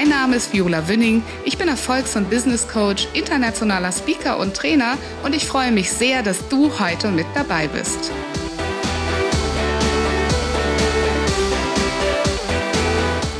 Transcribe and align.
Mein 0.00 0.08
Name 0.08 0.36
ist 0.36 0.54
Viola 0.54 0.88
Wünning. 0.88 1.22
Ich 1.44 1.58
bin 1.58 1.68
Erfolgs- 1.68 2.16
und 2.16 2.30
Business 2.30 2.66
Coach, 2.66 3.06
internationaler 3.12 3.92
Speaker 3.92 4.38
und 4.38 4.56
Trainer 4.56 4.96
und 5.22 5.34
ich 5.34 5.44
freue 5.46 5.72
mich 5.72 5.92
sehr, 5.92 6.22
dass 6.22 6.48
du 6.48 6.70
heute 6.80 7.10
mit 7.10 7.26
dabei 7.34 7.68
bist. 7.68 8.10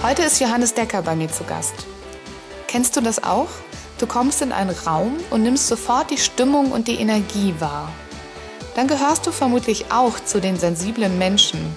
Heute 0.02 0.20
ist 0.20 0.38
Johannes 0.38 0.74
Decker 0.74 1.00
bei 1.00 1.16
mir 1.16 1.30
zu 1.30 1.44
Gast. 1.44 1.72
Kennst 2.66 2.94
du 2.94 3.00
das 3.00 3.24
auch? 3.24 3.48
Du 3.96 4.06
kommst 4.06 4.42
in 4.42 4.52
einen 4.52 4.76
Raum 4.86 5.16
und 5.30 5.42
nimmst 5.42 5.66
sofort 5.66 6.10
die 6.10 6.18
Stimmung 6.18 6.72
und 6.72 6.88
die 6.88 7.00
Energie 7.00 7.54
wahr. 7.58 7.90
Dann 8.74 8.86
gehörst 8.86 9.26
du 9.26 9.32
vermutlich 9.32 9.90
auch 9.90 10.20
zu 10.20 10.42
den 10.42 10.58
sensiblen 10.58 11.16
Menschen, 11.16 11.74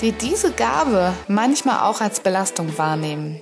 die 0.00 0.10
diese 0.10 0.50
Gabe 0.50 1.12
manchmal 1.28 1.88
auch 1.88 2.00
als 2.00 2.18
Belastung 2.18 2.76
wahrnehmen. 2.76 3.40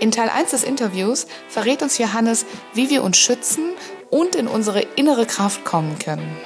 In 0.00 0.12
Teil 0.12 0.28
1 0.28 0.52
des 0.52 0.62
Interviews 0.62 1.26
verrät 1.48 1.82
uns 1.82 1.98
Johannes, 1.98 2.46
wie 2.72 2.88
wir 2.88 3.02
uns 3.02 3.18
schützen 3.18 3.72
und 4.10 4.36
in 4.36 4.46
unsere 4.46 4.80
innere 4.80 5.26
Kraft 5.26 5.64
kommen 5.64 5.98
können. 5.98 6.36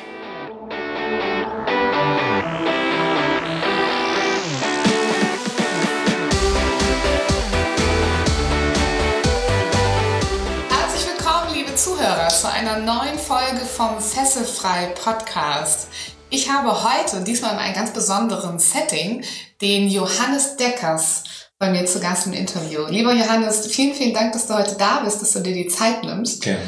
Herzlich 10.71 11.07
willkommen, 11.07 11.53
liebe 11.53 11.75
Zuhörer, 11.75 12.29
zu 12.29 12.51
einer 12.51 12.79
neuen 12.79 13.19
Folge 13.19 13.67
vom 13.67 14.01
Fesselfrei 14.01 14.95
Podcast. 14.95 15.89
Ich 16.31 16.51
habe 16.51 16.83
heute, 16.83 17.21
diesmal 17.21 17.53
in 17.53 17.59
einem 17.59 17.75
ganz 17.75 17.93
besonderen 17.93 18.59
Setting, 18.59 19.23
den 19.61 19.89
Johannes 19.89 20.57
Deckers 20.57 21.25
bei 21.63 21.71
mir 21.71 21.87
zu 21.87 22.01
Gast 22.01 22.27
im 22.27 22.33
Interview. 22.33 22.87
Lieber 22.89 23.13
Johannes, 23.13 23.69
vielen, 23.69 23.95
vielen 23.95 24.13
Dank, 24.13 24.33
dass 24.33 24.49
du 24.49 24.55
heute 24.55 24.75
da 24.77 25.03
bist, 25.05 25.23
dass 25.23 25.33
du 25.33 25.39
dir 25.39 25.55
die 25.55 25.69
Zeit 25.69 26.03
nimmst. 26.03 26.43
Gerne. 26.43 26.59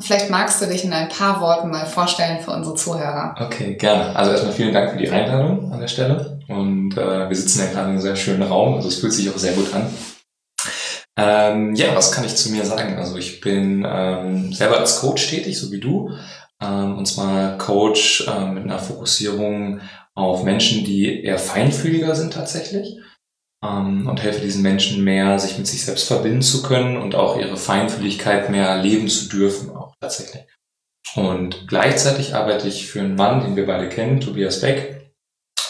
Vielleicht 0.00 0.30
magst 0.30 0.62
du 0.62 0.66
dich 0.66 0.84
in 0.84 0.92
ein 0.92 1.08
paar 1.08 1.40
Worten 1.40 1.70
mal 1.70 1.86
vorstellen 1.86 2.38
für 2.40 2.52
unsere 2.52 2.76
Zuhörer. 2.76 3.34
Okay, 3.40 3.74
gerne. 3.74 4.14
Also 4.14 4.30
erstmal 4.30 4.52
vielen 4.52 4.72
Dank 4.72 4.92
für 4.92 4.96
die 4.96 5.10
Einladung 5.10 5.72
an 5.72 5.80
der 5.80 5.88
Stelle. 5.88 6.38
Und 6.46 6.96
äh, 6.96 7.28
wir 7.28 7.34
sitzen 7.34 7.60
ja 7.60 7.66
gerade 7.66 7.86
in 7.86 7.90
einem 7.90 8.00
sehr 8.00 8.14
schönen 8.14 8.42
Raum, 8.44 8.74
also 8.76 8.86
es 8.86 8.98
fühlt 8.98 9.12
sich 9.12 9.28
auch 9.28 9.38
sehr 9.38 9.54
gut 9.54 9.74
an. 9.74 9.92
Ähm, 11.16 11.74
ja, 11.74 11.94
was 11.96 12.12
kann 12.12 12.24
ich 12.24 12.36
zu 12.36 12.50
mir 12.50 12.64
sagen? 12.64 12.96
Also 12.96 13.16
ich 13.16 13.40
bin 13.40 13.84
ähm, 13.88 14.52
selber 14.52 14.78
als 14.78 15.00
Coach 15.00 15.30
tätig, 15.30 15.58
so 15.58 15.72
wie 15.72 15.80
du. 15.80 16.10
Ähm, 16.62 16.96
und 16.96 17.06
zwar 17.06 17.58
Coach 17.58 18.28
äh, 18.28 18.46
mit 18.46 18.62
einer 18.62 18.78
Fokussierung 18.78 19.80
auf 20.14 20.44
Menschen, 20.44 20.84
die 20.84 21.24
eher 21.24 21.38
feinfühliger 21.38 22.14
sind 22.14 22.34
tatsächlich 22.34 22.98
ähm, 23.64 24.06
und 24.06 24.22
helfe 24.22 24.40
diesen 24.40 24.62
Menschen 24.62 25.02
mehr, 25.04 25.38
sich 25.38 25.56
mit 25.56 25.66
sich 25.66 25.84
selbst 25.84 26.06
verbinden 26.06 26.42
zu 26.42 26.62
können 26.62 26.96
und 26.96 27.14
auch 27.14 27.38
ihre 27.38 27.56
Feinfühligkeit 27.56 28.50
mehr 28.50 28.82
leben 28.82 29.08
zu 29.08 29.28
dürfen, 29.28 29.70
auch 29.70 29.94
tatsächlich. 30.00 30.44
Und 31.14 31.68
gleichzeitig 31.68 32.34
arbeite 32.34 32.68
ich 32.68 32.86
für 32.86 33.00
einen 33.00 33.14
Mann, 33.14 33.42
den 33.42 33.56
wir 33.56 33.66
beide 33.66 33.88
kennen, 33.88 34.20
Tobias 34.20 34.60
Beck. 34.60 35.12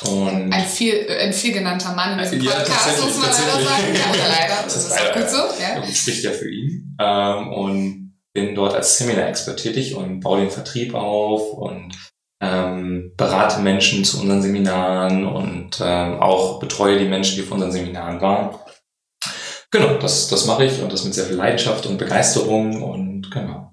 Und 0.06 0.52
ein 0.52 0.64
viel, 0.64 1.06
ein 1.20 1.32
viel 1.32 1.52
genannter 1.52 1.94
Mann 1.94 2.18
in 2.18 2.24
diesem 2.24 2.42
ja, 2.42 2.52
Podcast, 2.52 3.02
muss 3.02 3.18
man 3.18 3.30
leider 3.30 3.64
sagen. 3.64 3.94
Ja, 3.94 4.10
oder 4.10 4.28
leider, 4.28 4.62
das, 4.64 4.74
das 4.74 4.86
ist 4.86 5.00
auch 5.00 5.12
gut 5.14 5.30
so. 5.30 5.62
Ja. 5.62 5.82
Ich 5.88 6.00
spricht 6.00 6.24
ja 6.24 6.30
für 6.30 6.50
ihn. 6.50 6.96
Ähm, 7.00 7.52
und 7.52 8.04
bin 8.34 8.54
dort 8.54 8.74
als 8.74 8.98
Seminar-Expert 8.98 9.60
tätig 9.60 9.94
und 9.94 10.20
baue 10.20 10.40
den 10.40 10.50
Vertrieb 10.50 10.94
auf 10.94 11.52
und 11.52 11.94
ähm, 12.44 13.12
berate 13.16 13.60
Menschen 13.60 14.04
zu 14.04 14.20
unseren 14.20 14.42
Seminaren 14.42 15.26
und 15.26 15.80
ähm, 15.82 16.20
auch 16.20 16.58
betreue 16.60 16.98
die 16.98 17.08
Menschen, 17.08 17.36
die 17.36 17.42
auf 17.42 17.50
unseren 17.50 17.72
Seminaren 17.72 18.20
waren. 18.20 18.56
Genau, 19.70 19.98
das, 19.98 20.28
das 20.28 20.46
mache 20.46 20.66
ich 20.66 20.80
und 20.82 20.92
das 20.92 21.04
mit 21.04 21.14
sehr 21.14 21.24
viel 21.24 21.36
Leidenschaft 21.36 21.86
und 21.86 21.98
Begeisterung 21.98 22.82
und 22.82 23.30
genau. 23.30 23.72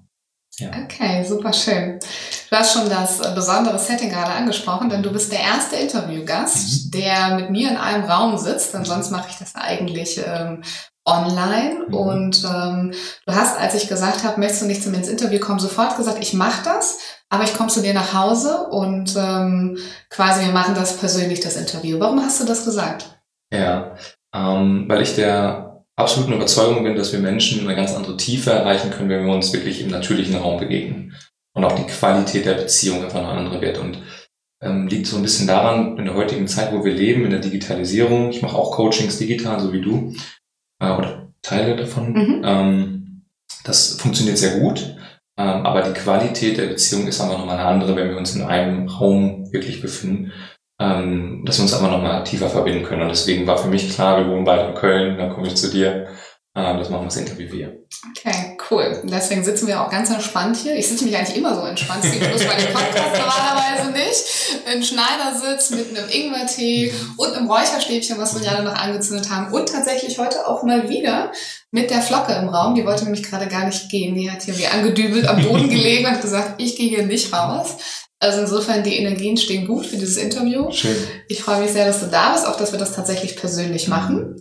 Ja. 0.58 0.70
Okay, 0.84 1.24
super 1.24 1.52
schön. 1.52 1.98
Du 2.50 2.56
hast 2.56 2.74
schon 2.74 2.88
das 2.90 3.18
besondere 3.34 3.78
Setting 3.78 4.10
gerade 4.10 4.32
angesprochen, 4.32 4.90
denn 4.90 5.02
du 5.02 5.10
bist 5.10 5.32
der 5.32 5.40
erste 5.40 5.76
Interviewgast, 5.76 6.86
mhm. 6.86 6.90
der 6.90 7.34
mit 7.36 7.50
mir 7.50 7.70
in 7.70 7.76
einem 7.76 8.04
Raum 8.04 8.36
sitzt, 8.36 8.74
denn 8.74 8.84
sonst 8.84 9.10
mache 9.10 9.28
ich 9.30 9.38
das 9.38 9.54
eigentlich 9.54 10.20
ähm, 10.26 10.62
online. 11.04 11.86
Mhm. 11.88 11.94
Und 11.94 12.44
ähm, 12.44 12.92
du 13.26 13.34
hast, 13.34 13.58
als 13.58 13.74
ich 13.74 13.88
gesagt 13.88 14.24
habe, 14.24 14.38
möchtest 14.40 14.62
du 14.62 14.66
nicht 14.66 14.82
zu 14.82 14.90
mir 14.90 14.98
ins 14.98 15.08
Interview 15.08 15.40
kommen, 15.40 15.58
sofort 15.58 15.96
gesagt, 15.96 16.18
ich 16.20 16.34
mache 16.34 16.62
das, 16.64 16.98
aber 17.32 17.44
ich 17.44 17.54
komme 17.54 17.70
zu 17.70 17.80
dir 17.80 17.94
nach 17.94 18.12
Hause 18.12 18.66
und 18.66 19.16
ähm, 19.16 19.78
quasi 20.10 20.44
wir 20.44 20.52
machen 20.52 20.74
das 20.74 20.98
persönlich, 20.98 21.40
das 21.40 21.56
Interview. 21.56 21.98
Warum 21.98 22.20
hast 22.20 22.42
du 22.42 22.44
das 22.44 22.66
gesagt? 22.66 23.22
Ja, 23.50 23.96
ähm, 24.34 24.84
weil 24.86 25.00
ich 25.00 25.14
der 25.14 25.82
absoluten 25.96 26.34
Überzeugung 26.34 26.84
bin, 26.84 26.94
dass 26.94 27.10
wir 27.10 27.20
Menschen 27.20 27.66
eine 27.66 27.74
ganz 27.74 27.94
andere 27.94 28.18
Tiefe 28.18 28.50
erreichen 28.50 28.90
können, 28.90 29.08
wenn 29.08 29.24
wir 29.24 29.32
uns 29.32 29.50
wirklich 29.54 29.80
im 29.80 29.88
natürlichen 29.88 30.36
Raum 30.36 30.60
begegnen. 30.60 31.16
Und 31.54 31.64
auch 31.64 31.72
die 31.72 31.86
Qualität 31.86 32.44
der 32.44 32.54
Beziehung 32.54 33.02
einfach 33.02 33.20
eine 33.20 33.28
andere 33.28 33.62
wird. 33.62 33.78
Und 33.78 33.96
ähm, 34.62 34.88
liegt 34.88 35.06
so 35.06 35.16
ein 35.16 35.22
bisschen 35.22 35.46
daran, 35.46 35.96
in 35.96 36.04
der 36.04 36.14
heutigen 36.14 36.46
Zeit, 36.46 36.70
wo 36.74 36.84
wir 36.84 36.92
leben, 36.92 37.24
in 37.24 37.30
der 37.30 37.40
Digitalisierung, 37.40 38.28
ich 38.28 38.42
mache 38.42 38.58
auch 38.58 38.72
Coachings 38.72 39.16
digital, 39.16 39.58
so 39.58 39.72
wie 39.72 39.80
du, 39.80 40.14
äh, 40.82 40.90
oder 40.90 41.32
Teile 41.40 41.76
davon. 41.76 42.12
Mhm. 42.12 42.42
Ähm, 42.44 43.22
das 43.64 43.94
funktioniert 43.94 44.36
sehr 44.36 44.58
gut, 44.58 44.96
aber 45.42 45.82
die 45.82 45.92
Qualität 45.92 46.58
der 46.58 46.66
Beziehung 46.66 47.06
ist 47.06 47.20
einfach 47.20 47.38
nochmal 47.38 47.58
eine 47.58 47.68
andere, 47.68 47.96
wenn 47.96 48.10
wir 48.10 48.16
uns 48.16 48.34
in 48.34 48.42
einem 48.42 48.88
Raum 48.88 49.52
wirklich 49.52 49.80
befinden, 49.80 50.32
ähm, 50.80 51.42
dass 51.44 51.58
wir 51.58 51.64
uns 51.64 51.74
einfach 51.74 51.90
nochmal 51.90 52.24
tiefer 52.24 52.48
verbinden 52.48 52.84
können. 52.84 53.02
Und 53.02 53.10
deswegen 53.10 53.46
war 53.46 53.58
für 53.58 53.68
mich 53.68 53.92
klar, 53.94 54.18
wir 54.18 54.30
wohnen 54.30 54.44
beide 54.44 54.68
in 54.68 54.74
Köln, 54.74 55.18
dann 55.18 55.30
komme 55.30 55.46
ich 55.46 55.54
zu 55.54 55.70
dir, 55.70 56.08
das 56.54 56.90
machen 56.90 57.02
wir 57.02 57.06
das 57.06 57.16
Interview 57.16 57.48
hier. 57.50 57.78
Okay, 58.10 58.58
cool. 58.70 59.02
Deswegen 59.04 59.42
sitzen 59.42 59.66
wir 59.66 59.80
auch 59.80 59.90
ganz 59.90 60.10
entspannt 60.10 60.56
hier. 60.56 60.76
Ich 60.76 60.86
sitze 60.86 61.04
mich 61.04 61.16
eigentlich 61.16 61.36
immer 61.36 61.54
so 61.54 61.62
entspannt. 61.62 62.04
Das 62.04 62.10
bloß 62.10 62.44
bei 62.44 62.56
dem 62.56 62.72
Podcast 62.74 63.16
normalerweise 63.16 63.90
nicht. 63.92 64.74
In 64.74 64.82
Schneidersitz 64.82 65.70
mit 65.70 65.96
einem 65.96 66.08
Ingwertee 66.10 66.92
und 67.16 67.34
einem 67.34 67.50
Räucherstäbchen, 67.50 68.18
was 68.18 68.34
wir 68.34 68.42
gerade 68.42 68.64
noch 68.64 68.74
angezündet 68.74 69.30
haben. 69.30 69.52
Und 69.52 69.70
tatsächlich 69.70 70.18
heute 70.18 70.46
auch 70.46 70.62
mal 70.62 70.90
wieder 70.90 71.32
mit 71.70 71.90
der 71.90 72.02
Flocke 72.02 72.34
im 72.34 72.50
Raum. 72.50 72.74
Die 72.74 72.84
wollte 72.84 73.04
nämlich 73.04 73.22
gerade 73.22 73.48
gar 73.48 73.64
nicht 73.64 73.88
gehen. 73.90 74.14
Die 74.14 74.30
hat 74.30 74.42
hier 74.42 74.58
wie 74.58 74.66
angedübelt 74.66 75.26
am 75.26 75.42
Boden 75.42 75.68
gelegen 75.70 76.04
und 76.04 76.12
hat 76.12 76.22
gesagt, 76.22 76.60
ich 76.60 76.76
gehe 76.76 76.90
hier 76.90 77.06
nicht 77.06 77.32
raus. 77.32 77.76
Also 78.20 78.42
insofern, 78.42 78.84
die 78.84 78.98
Energien 78.98 79.36
stehen 79.36 79.66
gut 79.66 79.86
für 79.86 79.96
dieses 79.96 80.16
Interview. 80.16 80.70
Schön. 80.70 80.96
Ich 81.28 81.42
freue 81.42 81.62
mich 81.62 81.72
sehr, 81.72 81.86
dass 81.86 82.00
du 82.00 82.06
da 82.06 82.32
bist, 82.32 82.46
auch 82.46 82.56
dass 82.56 82.72
wir 82.72 82.78
das 82.78 82.94
tatsächlich 82.94 83.36
persönlich 83.36 83.88
machen. 83.88 84.40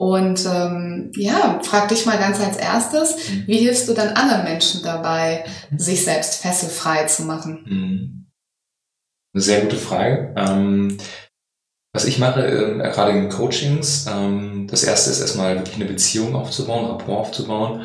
Und 0.00 0.46
ähm, 0.46 1.10
ja, 1.16 1.58
frag 1.62 1.88
dich 1.88 2.06
mal 2.06 2.18
ganz 2.18 2.40
als 2.40 2.56
erstes, 2.56 3.16
wie 3.46 3.58
hilfst 3.58 3.88
du 3.88 3.94
dann 3.94 4.10
anderen 4.10 4.44
Menschen 4.44 4.82
dabei, 4.84 5.44
sich 5.76 6.04
selbst 6.04 6.40
fesselfrei 6.40 7.04
zu 7.06 7.24
machen? 7.24 7.64
Mhm. 7.66 8.26
Eine 9.34 9.42
sehr 9.42 9.60
gute 9.62 9.76
Frage. 9.76 10.34
Ähm, 10.36 10.98
was 11.92 12.04
ich 12.04 12.20
mache, 12.20 12.46
äh, 12.46 12.78
gerade 12.78 13.10
in 13.10 13.28
Coachings, 13.28 14.06
ähm, 14.06 14.68
das 14.70 14.84
erste 14.84 15.10
ist 15.10 15.20
erstmal 15.20 15.56
wirklich 15.56 15.76
eine 15.76 15.86
Beziehung 15.86 16.36
aufzubauen, 16.36 16.86
Rapport 16.86 17.18
aufzubauen. 17.18 17.84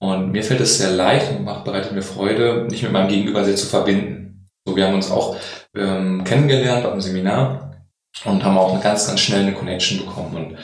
Und 0.00 0.32
mir 0.32 0.42
fällt 0.42 0.60
es 0.60 0.76
sehr 0.76 0.90
leicht 0.90 1.30
und 1.30 1.44
macht, 1.44 1.64
bereitet 1.64 1.92
mir 1.92 2.02
Freude, 2.02 2.66
mich 2.70 2.82
mit 2.82 2.92
meinem 2.92 3.08
Gegenüber 3.08 3.42
sehr 3.42 3.56
zu 3.56 3.66
verbinden. 3.66 4.50
So, 4.66 4.76
wir 4.76 4.86
haben 4.86 4.94
uns 4.94 5.10
auch 5.10 5.36
ähm, 5.74 6.24
kennengelernt 6.24 6.84
auf 6.84 6.92
dem 6.92 7.00
Seminar 7.00 7.86
und 8.26 8.44
haben 8.44 8.58
auch 8.58 8.72
eine 8.72 8.82
ganz, 8.82 9.06
ganz 9.06 9.20
schnell 9.20 9.42
eine 9.42 9.54
Connection 9.54 10.04
bekommen. 10.04 10.36
Und 10.36 10.58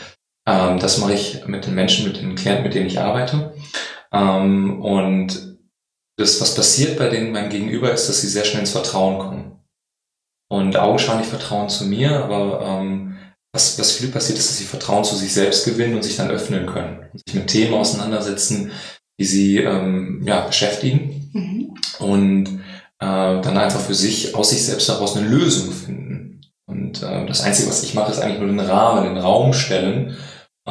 ähm, 0.46 0.78
das 0.78 0.98
mache 0.98 1.14
ich 1.14 1.46
mit 1.46 1.66
den 1.66 1.75
Menschen, 1.75 2.06
mit 2.06 2.20
den 2.20 2.34
Klienten, 2.34 2.64
mit 2.64 2.75
denen 2.75 2.87
ich 2.87 3.00
arbeite. 3.00 3.54
Ähm, 4.12 4.81
und 4.82 5.58
das, 6.19 6.40
was 6.40 6.54
passiert 6.54 6.98
bei 6.98 7.08
denen, 7.08 7.32
meinem 7.32 7.50
Gegenüber, 7.50 7.92
ist, 7.92 8.08
dass 8.08 8.20
sie 8.20 8.28
sehr 8.28 8.44
schnell 8.44 8.60
ins 8.60 8.72
Vertrauen 8.72 9.19
kommen. 9.19 9.60
Und 10.50 10.76
augenscheinlich 10.76 11.28
Vertrauen 11.28 11.69
zu 11.69 11.87
mir, 11.87 12.25
aber 12.25 12.60
ähm, 12.64 13.16
was, 13.52 13.78
was 13.78 13.92
viel 13.92 14.08
passiert 14.08 14.38
ist, 14.38 14.48
dass 14.48 14.58
sie 14.58 14.64
Vertrauen 14.64 15.04
zu 15.04 15.14
sich 15.14 15.32
selbst 15.32 15.64
gewinnen 15.64 15.94
und 15.94 16.02
sich 16.02 16.16
dann 16.16 16.31
öffnen 16.31 16.66
können. 16.66 17.06
Und 17.12 17.22
sich 17.25 17.34
mit 17.34 17.48
Themen 17.48 17.75
auseinandersetzen, 17.75 18.72
die 19.19 19.25
sie 19.25 19.58
ähm, 19.58 20.22
ja, 20.25 20.46
beschäftigen. 20.46 21.31
Mhm. 21.32 21.75
Und 21.98 22.46
äh, 22.98 23.40
dann 23.40 23.56
einfach 23.56 23.81
für 23.81 23.94
sich, 23.94 24.34
aus 24.34 24.50
sich 24.50 24.64
selbst 24.64 24.88
heraus 24.88 25.16
eine 25.16 25.28
Lösung 25.28 25.72
finden. 25.72 26.40
Und 26.66 27.02
äh, 27.02 27.26
das 27.26 27.42
Einzige, 27.42 27.69
was 27.69 27.82
ich 27.82 27.94
mache, 27.94 28.12
ist 28.12 28.20
eigentlich 28.20 28.40
nur 28.40 28.48
den 28.48 28.60
Rahmen, 28.60 29.04
den 29.04 29.22
Raum 29.22 29.52
stellen, 29.52 30.16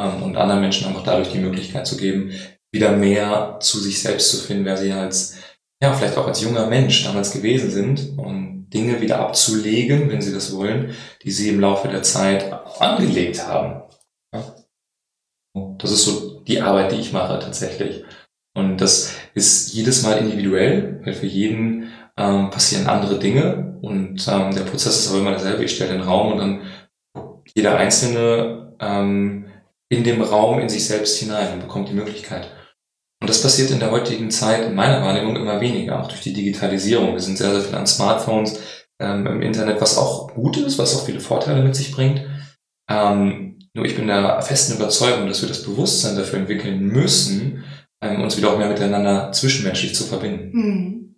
ähm, 0.00 0.22
und 0.22 0.36
anderen 0.36 0.60
Menschen 0.60 0.86
einfach 0.86 1.04
dadurch 1.04 1.30
die 1.30 1.38
Möglichkeit 1.38 1.86
zu 1.86 1.96
geben, 1.96 2.32
wieder 2.72 2.92
mehr 2.92 3.58
zu 3.60 3.78
sich 3.78 4.00
selbst 4.00 4.30
zu 4.30 4.38
finden, 4.38 4.64
wer 4.64 4.76
sie 4.76 4.92
als, 4.92 5.36
ja, 5.82 5.92
vielleicht 5.92 6.16
auch 6.16 6.26
als 6.26 6.40
junger 6.40 6.66
Mensch 6.66 7.04
damals 7.04 7.32
gewesen 7.32 7.70
sind 7.70 8.18
und 8.18 8.70
Dinge 8.70 9.00
wieder 9.00 9.18
abzulegen, 9.18 10.08
wenn 10.08 10.22
sie 10.22 10.32
das 10.32 10.54
wollen, 10.54 10.94
die 11.22 11.30
sie 11.30 11.48
im 11.48 11.60
Laufe 11.60 11.88
der 11.88 12.02
Zeit 12.02 12.52
angelegt 12.80 13.46
haben. 13.46 13.82
Ja? 14.32 14.54
Das 15.78 15.90
ist 15.90 16.04
so 16.04 16.40
die 16.42 16.60
Arbeit, 16.60 16.92
die 16.92 17.00
ich 17.00 17.12
mache 17.12 17.40
tatsächlich. 17.40 18.04
Und 18.56 18.78
das 18.78 19.14
ist 19.34 19.72
jedes 19.72 20.02
Mal 20.02 20.18
individuell, 20.18 21.00
weil 21.04 21.14
für 21.14 21.26
jeden 21.26 21.92
ähm, 22.16 22.50
passieren 22.50 22.86
andere 22.86 23.18
Dinge 23.18 23.78
und 23.82 24.26
ähm, 24.28 24.54
der 24.54 24.62
Prozess 24.62 24.98
ist 24.98 25.08
aber 25.08 25.20
immer 25.20 25.30
derselbe. 25.30 25.64
Ich 25.64 25.74
stelle 25.74 25.92
den 25.92 26.02
Raum 26.02 26.32
und 26.32 26.38
dann 26.38 26.62
jeder 27.54 27.76
Einzelne 27.76 28.76
ähm, 28.80 29.49
in 29.90 30.04
dem 30.04 30.22
Raum 30.22 30.60
in 30.60 30.68
sich 30.68 30.86
selbst 30.86 31.18
hinein 31.18 31.52
und 31.52 31.60
bekommt 31.60 31.88
die 31.88 31.94
Möglichkeit. 31.94 32.48
Und 33.20 33.28
das 33.28 33.42
passiert 33.42 33.70
in 33.70 33.80
der 33.80 33.90
heutigen 33.90 34.30
Zeit 34.30 34.64
in 34.64 34.74
meiner 34.74 35.02
Wahrnehmung 35.02 35.36
immer 35.36 35.60
weniger, 35.60 36.00
auch 36.00 36.08
durch 36.08 36.22
die 36.22 36.32
Digitalisierung. 36.32 37.12
Wir 37.12 37.20
sind 37.20 37.36
sehr, 37.36 37.50
sehr 37.50 37.60
viel 37.60 37.74
an 37.74 37.86
Smartphones 37.86 38.58
ähm, 39.00 39.26
im 39.26 39.42
Internet, 39.42 39.80
was 39.80 39.98
auch 39.98 40.32
gut 40.32 40.56
ist, 40.56 40.78
was 40.78 40.96
auch 40.96 41.04
viele 41.04 41.20
Vorteile 41.20 41.62
mit 41.62 41.76
sich 41.76 41.92
bringt. 41.92 42.24
Ähm, 42.88 43.58
nur 43.74 43.84
ich 43.84 43.94
bin 43.94 44.06
der 44.06 44.40
festen 44.42 44.76
Überzeugung, 44.76 45.28
dass 45.28 45.42
wir 45.42 45.48
das 45.48 45.62
Bewusstsein 45.62 46.16
dafür 46.16 46.38
entwickeln 46.38 46.80
müssen, 46.80 47.64
ähm, 48.02 48.22
uns 48.22 48.36
wieder 48.36 48.52
auch 48.52 48.58
mehr 48.58 48.68
miteinander 48.68 49.32
zwischenmenschlich 49.32 49.94
zu 49.94 50.04
verbinden. 50.04 50.50
Mhm. 50.52 51.16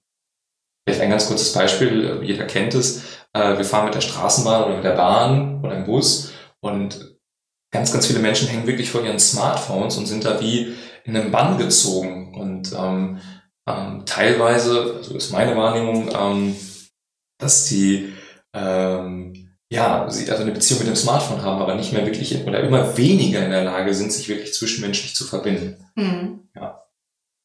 Vielleicht 0.85 1.03
ein 1.03 1.11
ganz 1.11 1.29
kurzes 1.29 1.53
Beispiel, 1.53 2.21
jeder 2.25 2.45
kennt 2.47 2.75
es. 2.75 3.05
Äh, 3.33 3.57
wir 3.57 3.65
fahren 3.65 3.85
mit 3.85 3.95
der 3.95 4.01
Straßenbahn 4.01 4.65
oder 4.65 4.75
mit 4.75 4.85
der 4.85 4.97
Bahn 4.97 5.65
oder 5.65 5.77
im 5.77 5.85
Bus 5.85 6.33
und 6.61 7.12
ganz, 7.73 7.93
ganz 7.93 8.07
viele 8.07 8.21
Menschen 8.21 8.49
hängen 8.49 8.67
wirklich 8.67 8.91
vor 8.91 9.05
ihren 9.05 9.19
Smartphones 9.19 9.97
und 9.97 10.07
sind 10.07 10.25
da 10.25 10.41
wie 10.41 10.75
in 11.05 11.17
einem 11.17 11.33
Bann 11.33 11.59
gezogen. 11.59 12.35
Und 12.35 12.73
ähm, 12.73 13.19
ähm, 13.67 14.05
teilweise, 14.07 15.03
so 15.03 15.17
ist 15.17 15.33
meine 15.33 15.57
Wahrnehmung, 15.57 16.11
ähm, 16.15 16.57
dass 17.39 17.67
die 17.67 18.13
ähm, 18.55 19.53
ja, 19.73 20.07
sie 20.11 20.31
also 20.31 20.43
eine 20.43 20.53
Beziehung 20.53 20.81
mit 20.81 20.89
dem 20.89 20.97
Smartphone 20.97 21.41
haben, 21.41 21.63
aber 21.63 21.75
nicht 21.75 21.95
mehr 21.95 22.05
wirklich 22.05 22.45
oder 22.47 22.61
immer 22.61 22.97
weniger 22.99 23.43
in 23.43 23.51
der 23.51 23.65
Lage 23.65 23.95
sind, 23.95 24.13
sich 24.13 24.29
wirklich 24.29 24.53
zwischenmenschlich 24.53 25.15
zu 25.15 25.25
verbinden. 25.25 25.83
Mhm. 25.95 26.41
Ja. 26.55 26.82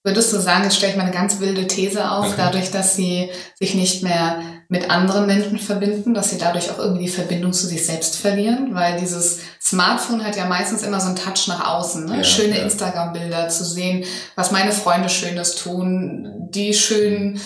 Würdest 0.08 0.32
du 0.32 0.40
sagen, 0.40 0.64
jetzt 0.64 0.78
stelle 0.78 0.94
ich 0.94 0.98
mal 0.98 1.04
eine 1.04 1.12
ganz 1.12 1.42
wilde 1.42 1.68
These 1.68 2.10
auf, 2.10 2.28
okay. 2.28 2.36
dadurch, 2.38 2.72
dass 2.72 2.96
sie 2.96 3.30
sich 3.56 3.76
nicht 3.76 4.04
mehr 4.04 4.40
mit 4.70 4.90
anderen 4.90 5.26
Menschen 5.26 5.60
verbinden, 5.60 6.14
dass 6.14 6.30
sie 6.30 6.38
dadurch 6.38 6.72
auch 6.72 6.78
irgendwie 6.78 7.08
die 7.08 7.12
Verbindung 7.12 7.52
zu 7.52 7.68
sich 7.68 7.86
selbst 7.86 8.16
verlieren, 8.16 8.74
weil 8.74 8.98
dieses 9.02 9.40
Smartphone 9.62 10.24
hat 10.24 10.38
ja 10.38 10.46
meistens 10.46 10.84
immer 10.84 11.02
so 11.02 11.08
einen 11.08 11.18
Touch 11.18 11.50
nach 11.50 11.68
außen, 11.68 12.06
ne? 12.06 12.18
Ja, 12.20 12.24
schöne 12.24 12.58
ja. 12.58 12.64
Instagram-Bilder 12.64 13.50
zu 13.50 13.66
sehen, 13.66 14.06
was 14.38 14.54
meine 14.54 14.72
Freunde 14.72 15.10
Schönes 15.10 15.56
tun, 15.56 16.48
die 16.52 16.74
schönen 16.74 17.42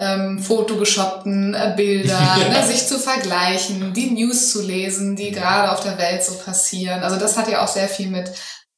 ähm, 0.00 0.40
fotogeshoppten 0.40 1.54
äh, 1.54 1.74
Bilder, 1.76 2.18
ne, 2.50 2.66
sich 2.66 2.88
zu 2.88 2.98
vergleichen, 2.98 3.92
die 3.92 4.10
News 4.10 4.50
zu 4.50 4.62
lesen, 4.62 5.14
die 5.14 5.30
gerade 5.30 5.70
auf 5.70 5.80
der 5.80 5.96
Welt 5.96 6.24
so 6.24 6.34
passieren. 6.38 7.04
Also 7.04 7.20
das 7.20 7.36
hat 7.36 7.48
ja 7.48 7.62
auch 7.62 7.68
sehr 7.68 7.86
viel 7.86 8.08
mit 8.08 8.32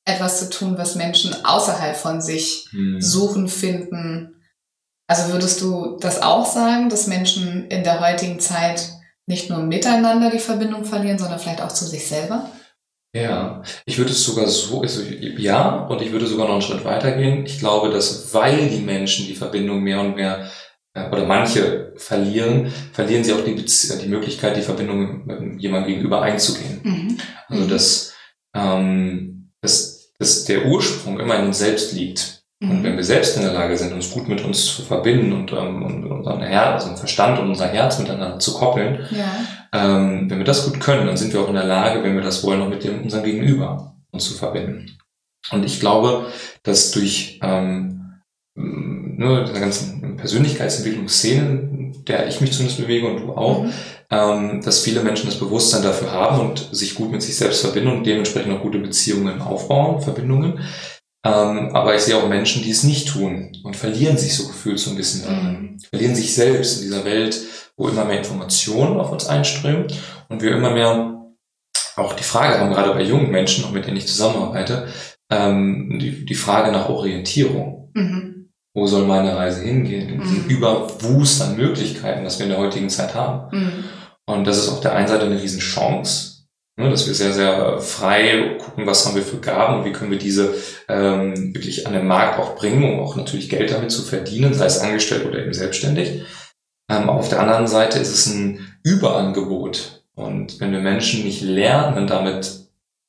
etwas 0.05 0.41
zu 0.41 0.51
tun, 0.51 0.79
was 0.79 0.95
Menschen 0.95 1.45
außerhalb 1.45 1.97
von 1.97 2.21
sich 2.21 2.69
hm. 2.71 3.01
suchen, 3.01 3.49
finden. 3.49 4.43
Also 5.07 5.33
würdest 5.33 5.61
du 5.61 5.99
das 6.01 6.23
auch 6.23 6.47
sagen, 6.47 6.89
dass 6.89 7.07
Menschen 7.07 7.67
in 7.69 7.85
der 7.85 8.01
heutigen 8.01 8.41
Zeit 8.41 8.91
nicht 9.27 9.51
nur 9.51 9.61
miteinander 9.61 10.31
die 10.31 10.39
Verbindung 10.39 10.85
verlieren, 10.85 11.19
sondern 11.19 11.39
vielleicht 11.39 11.63
auch 11.63 11.73
zu 11.73 11.87
sich 11.87 12.07
selber? 12.07 12.51
Ja, 13.15 13.63
ich 13.85 13.99
würde 13.99 14.11
es 14.11 14.25
sogar 14.25 14.49
so, 14.49 14.81
also 14.81 15.03
ja, 15.03 15.85
und 15.85 16.01
ich 16.01 16.13
würde 16.13 16.27
sogar 16.27 16.47
noch 16.47 16.55
einen 16.55 16.63
Schritt 16.63 16.85
weitergehen. 16.85 17.45
Ich 17.45 17.59
glaube, 17.59 17.91
dass 17.91 18.33
weil 18.33 18.71
die 18.71 18.81
Menschen 18.81 19.27
die 19.27 19.35
Verbindung 19.35 19.83
mehr 19.83 20.01
und 20.01 20.17
mehr 20.17 20.51
äh, 20.95 21.11
oder 21.11 21.27
manche 21.27 21.93
verlieren, 21.97 22.73
verlieren 22.93 23.23
sie 23.23 23.35
auch 23.35 23.45
die, 23.45 23.55
die 23.55 24.09
Möglichkeit, 24.09 24.57
die 24.57 24.63
Verbindung 24.63 25.27
mit 25.27 25.61
jemandem 25.61 25.93
gegenüber 25.93 26.23
einzugehen. 26.23 26.81
Mhm. 26.83 27.19
Also 27.49 27.67
dass, 27.67 28.15
ähm, 28.55 29.53
dass, 29.61 29.92
dass 30.23 30.45
der 30.45 30.67
Ursprung 30.67 31.19
immer 31.19 31.39
in 31.39 31.47
uns 31.47 31.59
selbst 31.59 31.93
liegt. 31.93 32.45
Mhm. 32.61 32.71
Und 32.71 32.83
wenn 32.85 32.97
wir 32.97 33.05
selbst 33.05 33.37
in 33.37 33.43
der 33.43 33.53
Lage 33.53 33.77
sind, 33.77 33.93
uns 33.93 34.11
gut 34.11 34.29
mit 34.29 34.43
uns 34.45 34.77
zu 34.77 34.83
verbinden 34.83 35.33
und, 35.33 35.53
ähm, 35.53 35.83
und 35.83 36.05
unseren 36.05 36.43
Herz, 36.43 36.85
also 36.85 36.97
Verstand 36.97 37.39
und 37.39 37.49
unser 37.49 37.69
Herz 37.69 37.99
miteinander 37.99 38.39
zu 38.39 38.55
koppeln, 38.55 39.07
ja. 39.11 39.35
ähm, 39.73 40.31
wenn 40.31 40.39
wir 40.39 40.45
das 40.45 40.65
gut 40.65 40.81
können, 40.81 41.07
dann 41.07 41.17
sind 41.17 41.33
wir 41.33 41.41
auch 41.41 41.49
in 41.49 41.55
der 41.55 41.65
Lage, 41.65 42.03
wenn 42.03 42.15
wir 42.15 42.23
das 42.23 42.45
wollen, 42.45 42.63
auch 42.63 42.69
mit 42.69 42.85
dem, 42.85 43.03
unserem 43.03 43.25
Gegenüber 43.25 43.97
uns 44.13 44.25
zu 44.25 44.35
verbinden. 44.35 44.97
Und 45.51 45.65
ich 45.65 45.81
glaube, 45.81 46.27
dass 46.63 46.93
durch 46.93 47.41
ähm, 47.43 48.21
ne, 48.55 49.45
dieser 49.45 49.61
ganzen 49.61 50.17
Persönlichkeitsentwicklungsszene, 50.17 51.93
der 52.07 52.29
ich 52.29 52.41
mich 52.41 52.53
zumindest 52.53 52.81
bewege 52.81 53.09
und 53.09 53.21
du 53.23 53.33
auch, 53.33 53.65
mhm. 53.65 53.73
Ähm, 54.13 54.61
dass 54.63 54.81
viele 54.81 55.03
Menschen 55.03 55.27
das 55.27 55.39
Bewusstsein 55.39 55.83
dafür 55.83 56.13
haben 56.13 56.41
und 56.41 56.69
sich 56.71 56.95
gut 56.95 57.11
mit 57.11 57.23
sich 57.23 57.35
selbst 57.35 57.63
verbinden 57.63 57.93
und 57.93 58.07
dementsprechend 58.07 58.53
auch 58.53 58.61
gute 58.61 58.79
Beziehungen 58.79 59.41
aufbauen, 59.41 60.03
Verbindungen. 60.03 60.61
Ähm, 61.25 61.75
aber 61.75 61.95
ich 61.95 62.03
sehe 62.03 62.17
auch 62.17 62.29
Menschen, 62.29 62.63
die 62.63 62.71
es 62.71 62.85
nicht 62.85 63.09
tun 63.09 63.57
und 63.65 63.75
verlieren 63.75 64.19
sich 64.19 64.35
so 64.35 64.49
gefühlt 64.49 64.79
so 64.79 64.91
ein 64.91 64.97
bisschen 64.97 65.25
mhm. 65.31 65.79
verlieren 65.89 66.15
sich 66.15 66.35
selbst 66.35 66.77
in 66.77 66.83
dieser 66.83 67.07
Welt, 67.07 67.41
wo 67.77 67.89
immer 67.89 68.05
mehr 68.05 68.19
Informationen 68.19 69.01
auf 69.01 69.11
uns 69.13 69.27
einströmen 69.27 69.87
und 70.29 70.43
wir 70.43 70.53
immer 70.53 70.73
mehr 70.73 71.23
auch 71.97 72.13
die 72.13 72.25
Frage 72.25 72.59
haben, 72.59 72.71
gerade 72.71 72.93
bei 72.93 73.03
jungen 73.03 73.31
Menschen, 73.31 73.65
auch 73.65 73.71
mit 73.71 73.87
denen 73.87 73.97
ich 73.97 74.09
zusammenarbeite, 74.09 74.89
ähm, 75.31 75.99
die, 76.01 76.27
die 76.27 76.35
Frage 76.35 76.71
nach 76.71 76.89
Orientierung. 76.89 77.91
Mhm 77.95 78.33
wo 78.75 78.87
soll 78.87 79.07
meine 79.07 79.37
Reise 79.37 79.63
hingehen, 79.63 80.09
in 80.09 80.21
diesem 80.23 80.45
mhm. 80.45 80.51
Überwust 80.51 81.43
an 81.43 81.57
Möglichkeiten, 81.57 82.25
das 82.25 82.39
wir 82.39 82.47
in 82.47 82.53
der 82.53 82.59
heutigen 82.59 82.89
Zeit 82.89 83.15
haben. 83.15 83.55
Und 84.33 84.47
das 84.47 84.59
ist 84.59 84.69
auf 84.69 84.81
der 84.81 84.95
einen 84.95 85.09
Seite 85.09 85.27
eine 85.27 85.41
Riesenchance, 85.41 86.47
ne, 86.77 86.91
dass 86.91 87.07
wir 87.07 87.15
sehr, 87.15 87.33
sehr 87.33 87.79
frei 87.81 88.57
gucken, 88.59 88.87
was 88.87 89.07
haben 89.07 89.15
wir 89.15 89.23
für 89.23 89.39
Gaben 89.39 89.81
und 89.81 89.85
wie 89.85 89.93
können 89.93 90.11
wir 90.11 90.19
diese 90.19 90.55
ähm, 90.89 91.55
wirklich 91.55 91.87
an 91.87 91.93
den 91.93 92.07
Markt 92.07 92.39
auch 92.41 92.57
bringen, 92.57 92.83
um 92.83 93.01
auch 93.01 93.15
natürlich 93.17 93.51
Geld 93.51 93.71
damit 93.71 93.91
zu 93.91 94.03
verdienen, 94.03 94.55
sei 94.55 94.67
es 94.67 94.81
angestellt 94.81 95.27
oder 95.27 95.39
eben 95.39 95.53
selbstständig. 95.53 96.23
Ähm, 96.91 97.11
auf 97.11 97.29
der 97.29 97.41
anderen 97.41 97.67
Seite 97.67 97.99
ist 97.99 98.13
es 98.13 98.27
ein 98.27 98.75
Überangebot. 98.83 100.05
Und 100.15 100.61
wenn 100.61 100.73
wir 100.73 100.81
Menschen 100.81 101.25
nicht 101.25 101.43
lernen, 101.43 102.07
damit, 102.07 102.69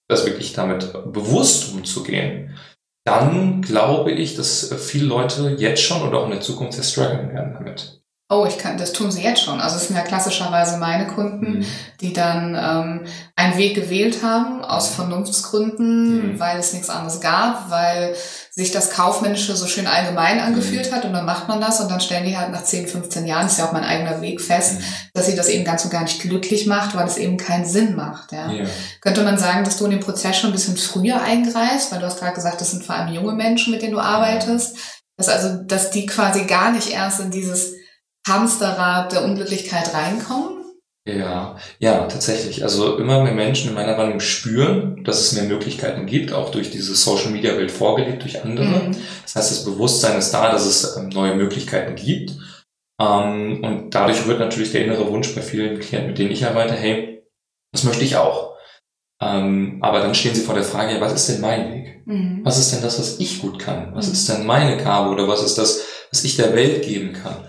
das 0.09 0.25
wirklich 0.25 0.53
damit 0.53 0.91
bewusst 1.11 1.73
umzugehen, 1.73 2.57
dann 3.05 3.61
glaube 3.61 4.11
ich, 4.11 4.35
dass 4.35 4.73
viele 4.77 5.05
Leute 5.05 5.55
jetzt 5.57 5.81
schon 5.81 6.01
oder 6.07 6.19
auch 6.19 6.25
in 6.25 6.31
der 6.31 6.41
Zukunft 6.41 6.73
sehr 6.73 6.83
strugglen 6.83 7.33
werden 7.33 7.53
damit. 7.53 8.02
Oh, 8.33 8.47
ich 8.47 8.57
kann, 8.57 8.79
das 8.79 8.93
tun 8.93 9.11
sie 9.11 9.21
jetzt 9.21 9.43
schon. 9.43 9.61
Also 9.61 9.75
es 9.75 9.87
sind 9.87 9.95
ja 9.95 10.01
klassischerweise 10.01 10.77
meine 10.77 11.05
Kunden, 11.05 11.59
mhm. 11.59 11.65
die 12.01 12.13
dann 12.13 12.55
ähm, 12.55 13.05
einen 13.35 13.57
Weg 13.57 13.75
gewählt 13.75 14.23
haben 14.23 14.63
aus 14.63 14.87
Vernunftsgründen, 14.89 16.33
mhm. 16.33 16.39
weil 16.39 16.57
es 16.57 16.73
nichts 16.73 16.89
anderes 16.89 17.21
gab, 17.21 17.69
weil 17.69 18.15
sich 18.49 18.71
das 18.71 18.89
Kaufmännische 18.89 19.55
so 19.55 19.67
schön 19.67 19.85
allgemein 19.85 20.39
angefühlt 20.39 20.89
mhm. 20.89 20.95
hat 20.95 21.05
und 21.05 21.13
dann 21.13 21.25
macht 21.25 21.47
man 21.47 21.61
das 21.61 21.79
und 21.79 21.91
dann 21.91 22.01
stellen 22.01 22.25
die 22.25 22.35
halt 22.35 22.51
nach 22.51 22.63
10, 22.63 22.87
15 22.87 23.27
Jahren, 23.27 23.45
ist 23.45 23.59
ja 23.59 23.67
auch 23.67 23.71
mein 23.71 23.83
eigener 23.83 24.19
Weg 24.21 24.41
fest, 24.41 24.79
mhm. 24.79 24.83
dass 25.13 25.27
sie 25.27 25.35
das 25.35 25.49
eben 25.49 25.63
ganz 25.63 25.83
und 25.83 25.91
gar 25.91 26.01
nicht 26.01 26.19
glücklich 26.19 26.65
macht, 26.65 26.95
weil 26.95 27.05
es 27.05 27.17
eben 27.17 27.37
keinen 27.37 27.65
Sinn 27.65 27.95
macht. 27.95 28.31
Ja. 28.31 28.51
ja. 28.51 28.65
Könnte 29.01 29.23
man 29.23 29.37
sagen, 29.37 29.63
dass 29.63 29.77
du 29.77 29.85
in 29.85 29.91
den 29.91 29.99
Prozess 29.99 30.37
schon 30.37 30.49
ein 30.49 30.53
bisschen 30.53 30.77
früher 30.77 31.21
eingreifst, 31.21 31.91
weil 31.91 31.99
du 31.99 32.07
hast 32.07 32.19
gerade 32.19 32.33
gesagt, 32.33 32.61
das 32.61 32.71
sind 32.71 32.83
vor 32.83 32.95
allem 32.95 33.13
junge 33.13 33.33
Menschen, 33.33 33.71
mit 33.71 33.83
denen 33.83 33.93
du 33.93 33.99
arbeitest, 33.99 34.75
dass 35.17 35.29
also, 35.29 35.61
dass 35.63 35.91
die 35.91 36.07
quasi 36.07 36.45
gar 36.45 36.71
nicht 36.71 36.89
erst 36.89 37.19
in 37.19 37.29
dieses 37.29 37.73
Hamsterrad 38.27 39.11
der 39.11 39.23
Unglücklichkeit 39.23 39.93
reinkommen? 39.93 40.63
Ja, 41.05 41.57
ja, 41.79 42.07
tatsächlich. 42.07 42.63
Also 42.63 42.97
immer 42.97 43.21
mehr 43.23 43.33
Menschen 43.33 43.69
in 43.69 43.75
meiner 43.75 43.97
Wahrnehmung 43.97 44.21
spüren, 44.21 45.03
dass 45.03 45.19
es 45.19 45.33
mehr 45.33 45.43
Möglichkeiten 45.43 46.05
gibt, 46.05 46.31
auch 46.31 46.49
durch 46.49 46.71
diese 46.71 46.95
Social 46.95 47.31
Media 47.31 47.57
Welt 47.57 47.71
vorgelegt 47.71 48.23
durch 48.23 48.41
andere. 48.41 48.65
Mhm. 48.65 48.95
Das 49.23 49.35
heißt, 49.35 49.51
das 49.51 49.65
Bewusstsein 49.65 50.17
ist 50.17 50.31
da, 50.31 50.49
dass 50.49 50.65
es 50.65 50.95
ähm, 50.95 51.09
neue 51.09 51.35
Möglichkeiten 51.35 51.95
gibt. 51.95 52.31
Ähm, 53.01 53.61
und 53.63 53.89
dadurch 53.93 54.25
wird 54.27 54.39
natürlich 54.39 54.71
der 54.71 54.85
innere 54.85 55.09
Wunsch 55.09 55.35
bei 55.35 55.41
vielen 55.41 55.79
Klienten, 55.79 56.11
mit 56.11 56.19
denen 56.19 56.31
ich 56.31 56.45
arbeite, 56.45 56.73
hey, 56.73 57.21
das 57.73 57.83
möchte 57.83 58.05
ich 58.05 58.15
auch. 58.15 58.53
Ähm, 59.21 59.79
aber 59.81 59.99
dann 59.99 60.15
stehen 60.15 60.35
sie 60.35 60.41
vor 60.41 60.55
der 60.55 60.63
Frage, 60.63 61.01
was 61.01 61.13
ist 61.13 61.27
denn 61.27 61.41
mein 61.41 61.73
Weg? 61.73 62.01
Mhm. 62.05 62.41
Was 62.43 62.59
ist 62.59 62.71
denn 62.71 62.81
das, 62.81 62.97
was 62.97 63.19
ich 63.19 63.41
gut 63.41 63.59
kann? 63.59 63.93
Was 63.93 64.07
mhm. 64.07 64.13
ist 64.13 64.29
denn 64.29 64.45
meine 64.45 64.81
Gabe 64.81 65.09
oder 65.09 65.27
was 65.27 65.43
ist 65.43 65.57
das, 65.57 65.83
was 66.11 66.23
ich 66.23 66.37
der 66.37 66.55
Welt 66.55 66.83
geben 66.85 67.11
kann? 67.11 67.45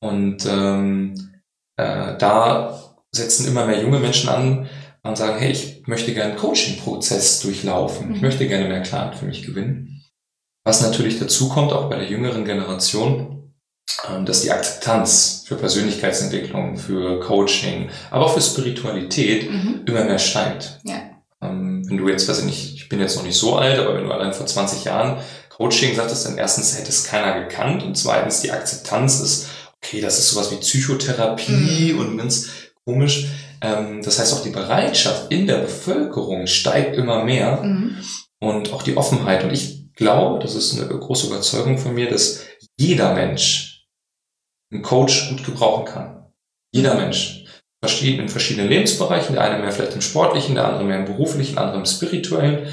Und 0.00 0.46
ähm, 0.46 1.14
äh, 1.76 2.16
da 2.18 2.78
setzen 3.12 3.46
immer 3.46 3.66
mehr 3.66 3.82
junge 3.82 3.98
Menschen 3.98 4.28
an 4.28 4.68
und 5.02 5.16
sagen, 5.16 5.38
hey, 5.38 5.50
ich 5.50 5.86
möchte 5.86 6.12
gerne 6.12 6.32
einen 6.32 6.40
Coaching-Prozess 6.40 7.40
durchlaufen. 7.40 8.12
Ich 8.12 8.20
mhm. 8.20 8.26
möchte 8.26 8.46
gerne 8.46 8.68
mehr 8.68 8.82
Klarheit 8.82 9.16
für 9.16 9.26
mich 9.26 9.44
gewinnen. 9.44 10.04
Was 10.64 10.82
natürlich 10.82 11.18
dazu 11.18 11.48
kommt, 11.48 11.72
auch 11.72 11.88
bei 11.88 11.96
der 11.96 12.08
jüngeren 12.08 12.44
Generation, 12.44 13.54
ähm, 14.08 14.26
dass 14.26 14.42
die 14.42 14.52
Akzeptanz 14.52 15.44
für 15.46 15.56
Persönlichkeitsentwicklung, 15.56 16.76
für 16.76 17.20
Coaching, 17.20 17.90
aber 18.10 18.26
auch 18.26 18.34
für 18.34 18.42
Spiritualität 18.42 19.50
mhm. 19.50 19.84
immer 19.86 20.04
mehr 20.04 20.18
steigt. 20.18 20.80
Ja. 20.84 21.00
Ähm, 21.40 21.88
wenn 21.88 21.96
du 21.96 22.08
jetzt, 22.08 22.28
weiß 22.28 22.40
ich 22.40 22.44
nicht, 22.44 22.74
ich 22.74 22.88
bin 22.88 23.00
jetzt 23.00 23.16
noch 23.16 23.22
nicht 23.22 23.38
so 23.38 23.56
alt, 23.56 23.78
aber 23.78 23.94
wenn 23.94 24.04
du 24.04 24.12
allein 24.12 24.32
vor 24.32 24.46
20 24.46 24.84
Jahren 24.84 25.18
Coaching 25.48 25.96
sagtest, 25.96 26.26
dann 26.26 26.38
erstens 26.38 26.78
hätte 26.78 26.90
es 26.90 27.04
keiner 27.04 27.40
gekannt 27.40 27.82
und 27.82 27.96
zweitens 27.96 28.42
die 28.42 28.52
Akzeptanz 28.52 29.20
ist, 29.20 29.48
okay, 29.82 30.00
das 30.00 30.18
ist 30.18 30.30
sowas 30.30 30.50
wie 30.50 30.56
Psychotherapie 30.56 31.92
mhm. 31.92 31.98
und 31.98 32.18
ganz 32.18 32.50
komisch. 32.84 33.26
Ähm, 33.60 34.02
das 34.02 34.18
heißt, 34.18 34.34
auch 34.34 34.42
die 34.42 34.50
Bereitschaft 34.50 35.30
in 35.32 35.46
der 35.46 35.58
Bevölkerung 35.58 36.46
steigt 36.46 36.96
immer 36.96 37.24
mehr 37.24 37.62
mhm. 37.62 37.96
und 38.40 38.72
auch 38.72 38.82
die 38.82 38.96
Offenheit. 38.96 39.44
Und 39.44 39.52
ich 39.52 39.92
glaube, 39.94 40.40
das 40.40 40.54
ist 40.54 40.78
eine 40.78 40.86
große 40.86 41.26
Überzeugung 41.26 41.78
von 41.78 41.94
mir, 41.94 42.08
dass 42.08 42.44
jeder 42.78 43.14
Mensch 43.14 43.86
einen 44.72 44.82
Coach 44.82 45.30
gut 45.30 45.44
gebrauchen 45.44 45.84
kann. 45.84 46.32
Jeder 46.72 46.94
mhm. 46.94 47.00
Mensch. 47.00 47.34
In 48.02 48.28
verschiedenen 48.28 48.68
Lebensbereichen, 48.68 49.36
der 49.36 49.44
eine 49.44 49.62
mehr 49.62 49.70
vielleicht 49.70 49.94
im 49.94 50.00
sportlichen, 50.00 50.56
der 50.56 50.66
andere 50.66 50.82
mehr 50.82 50.98
im 50.98 51.04
beruflichen, 51.04 51.54
der 51.54 51.64
andere 51.64 51.78
im 51.78 51.86
spirituellen. 51.86 52.66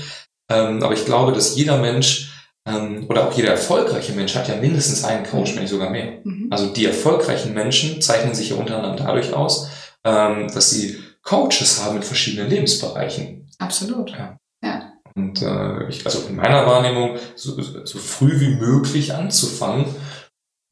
Ähm, 0.49 0.81
aber 0.81 0.95
ich 0.95 1.05
glaube, 1.05 1.31
dass 1.31 1.55
jeder 1.55 1.77
Mensch 1.77 2.34
ähm, 2.65 3.05
oder 3.09 3.27
auch 3.27 3.33
jeder 3.33 3.49
erfolgreiche 3.49 4.13
Mensch 4.13 4.35
hat 4.35 4.47
ja 4.47 4.55
mindestens 4.55 5.03
einen 5.03 5.25
Coach, 5.25 5.53
wenn 5.53 5.61
nicht 5.61 5.71
sogar 5.71 5.91
mehr. 5.91 6.19
Mhm. 6.23 6.47
Also 6.49 6.67
die 6.67 6.85
erfolgreichen 6.85 7.53
Menschen 7.53 8.01
zeichnen 8.01 8.33
sich 8.33 8.49
ja 8.49 8.55
unter 8.55 8.77
anderem 8.77 8.97
dadurch 8.97 9.33
aus, 9.33 9.69
ähm, 10.03 10.47
dass 10.53 10.71
sie 10.71 10.97
Coaches 11.21 11.83
haben 11.83 11.97
in 11.97 12.03
verschiedenen 12.03 12.49
Lebensbereichen. 12.49 13.47
Absolut. 13.59 14.11
Ja. 14.11 14.37
ja. 14.63 14.93
Und 15.15 15.41
äh, 15.41 15.87
ich, 15.89 16.05
also 16.05 16.27
in 16.27 16.35
meiner 16.35 16.65
Wahrnehmung, 16.65 17.17
so, 17.35 17.61
so 17.61 17.99
früh 17.99 18.39
wie 18.39 18.55
möglich 18.55 19.13
anzufangen. 19.13 19.85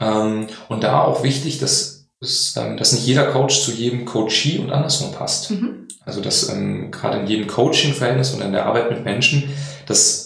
Ähm, 0.01 0.47
und 0.69 0.83
da 0.83 1.03
auch 1.03 1.23
wichtig, 1.23 1.59
dass, 1.59 2.09
dass, 2.19 2.55
ähm, 2.57 2.77
dass 2.77 2.91
nicht 2.91 3.05
jeder 3.05 3.31
Coach 3.31 3.61
zu 3.61 3.71
jedem 3.71 4.05
Coachee 4.05 4.57
und 4.57 4.71
andersrum 4.71 5.11
passt. 5.11 5.51
Mhm. 5.51 5.87
Also 6.05 6.21
dass 6.21 6.49
ähm, 6.49 6.91
gerade 6.91 7.19
in 7.19 7.27
jedem 7.27 7.47
Coaching-Verhältnis 7.47 8.33
und 8.33 8.41
in 8.41 8.51
der 8.51 8.65
Arbeit 8.65 8.89
mit 8.89 9.03
Menschen, 9.03 9.49
dass 9.85 10.22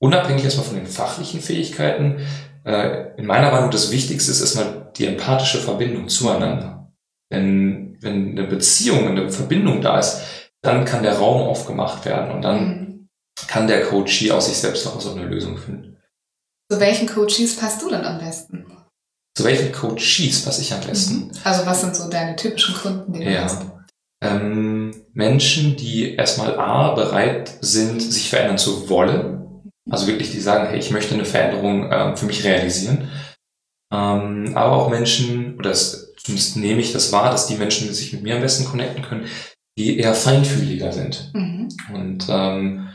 unabhängig 0.00 0.44
erstmal 0.44 0.66
von 0.66 0.76
den 0.76 0.86
fachlichen 0.86 1.40
Fähigkeiten, 1.40 2.20
äh, 2.64 3.16
in 3.16 3.26
meiner 3.26 3.50
Meinung 3.50 3.70
das 3.70 3.90
Wichtigste 3.90 4.30
ist 4.30 4.40
erstmal 4.40 4.90
die 4.96 5.06
empathische 5.06 5.58
Verbindung 5.58 6.08
zueinander. 6.08 6.92
Denn 7.32 7.96
wenn 8.00 8.38
eine 8.38 8.46
Beziehung, 8.46 9.08
eine 9.08 9.30
Verbindung 9.30 9.80
da 9.80 9.98
ist, 9.98 10.20
dann 10.62 10.84
kann 10.84 11.02
der 11.02 11.18
Raum 11.18 11.42
aufgemacht 11.42 12.04
werden 12.04 12.32
und 12.32 12.42
dann 12.42 12.60
mhm. 12.60 13.08
kann 13.46 13.66
der 13.66 13.84
Coachie 13.84 14.32
aus 14.32 14.46
sich 14.46 14.58
selbst 14.58 14.86
auch 14.86 15.00
so 15.00 15.12
eine 15.12 15.24
Lösung 15.24 15.56
finden. 15.56 15.96
Zu 16.70 16.80
welchen 16.80 17.08
Coaches 17.08 17.56
passt 17.56 17.82
du 17.82 17.88
denn 17.88 18.04
am 18.04 18.18
besten? 18.18 18.66
Zu 19.36 19.44
welchen 19.44 19.72
Coaches 19.72 20.44
passe 20.44 20.60
ich 20.60 20.72
am 20.72 20.80
besten? 20.80 21.14
Mhm. 21.14 21.32
Also 21.44 21.64
was 21.64 21.80
sind 21.80 21.96
so 21.96 22.08
deine 22.10 22.36
typischen 22.36 22.74
Kunden, 22.74 23.12
die 23.12 23.20
du 23.20 23.32
ja. 23.32 23.44
hast? 23.44 23.62
Ähm, 24.20 25.04
Menschen, 25.12 25.76
die 25.76 26.16
erstmal 26.16 26.58
A, 26.58 26.94
bereit 26.94 27.56
sind, 27.60 28.02
sich 28.02 28.28
verändern 28.28 28.58
zu 28.58 28.88
wollen, 28.88 29.47
also 29.90 30.06
wirklich, 30.06 30.30
die 30.30 30.40
sagen, 30.40 30.68
hey, 30.68 30.78
ich 30.78 30.90
möchte 30.90 31.14
eine 31.14 31.24
Veränderung 31.24 31.90
äh, 31.90 32.16
für 32.16 32.26
mich 32.26 32.44
realisieren. 32.44 33.08
Ähm, 33.92 34.52
aber 34.54 34.76
auch 34.76 34.90
Menschen, 34.90 35.56
oder 35.58 35.70
das, 35.70 36.14
zumindest 36.16 36.56
nehme 36.56 36.80
ich 36.80 36.92
das 36.92 37.12
wahr, 37.12 37.30
dass 37.30 37.46
die 37.46 37.56
Menschen, 37.56 37.88
die 37.88 37.94
sich 37.94 38.12
mit 38.12 38.22
mir 38.22 38.36
am 38.36 38.42
besten 38.42 38.66
connecten 38.66 39.02
können, 39.02 39.26
die 39.78 39.98
eher 39.98 40.14
feinfühliger 40.14 40.92
sind. 40.92 41.30
Mhm. 41.34 41.68
Und 41.94 42.26
ähm, 42.28 42.88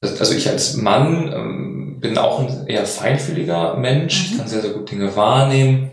das, 0.00 0.20
also 0.20 0.34
ich 0.34 0.48
als 0.48 0.76
Mann 0.76 1.32
ähm, 1.32 1.98
bin 2.00 2.16
auch 2.16 2.40
ein 2.40 2.66
eher 2.66 2.86
feinfühliger 2.86 3.76
Mensch. 3.76 4.18
Mhm. 4.18 4.26
Ich 4.30 4.38
kann 4.38 4.48
sehr, 4.48 4.62
sehr 4.62 4.72
gut 4.72 4.90
Dinge 4.90 5.14
wahrnehmen. 5.16 5.90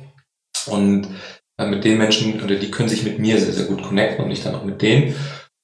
Und 0.67 1.07
äh, 1.57 1.65
mit 1.65 1.83
den 1.83 1.97
Menschen, 1.97 2.41
oder 2.41 2.55
die 2.55 2.71
können 2.71 2.89
sich 2.89 3.03
mit 3.03 3.19
mir 3.19 3.39
sehr, 3.39 3.53
sehr 3.53 3.65
gut 3.65 3.83
connecten 3.83 4.23
und 4.23 4.31
ich 4.31 4.43
dann 4.43 4.55
auch 4.55 4.63
mit 4.63 4.81
denen. 4.81 5.15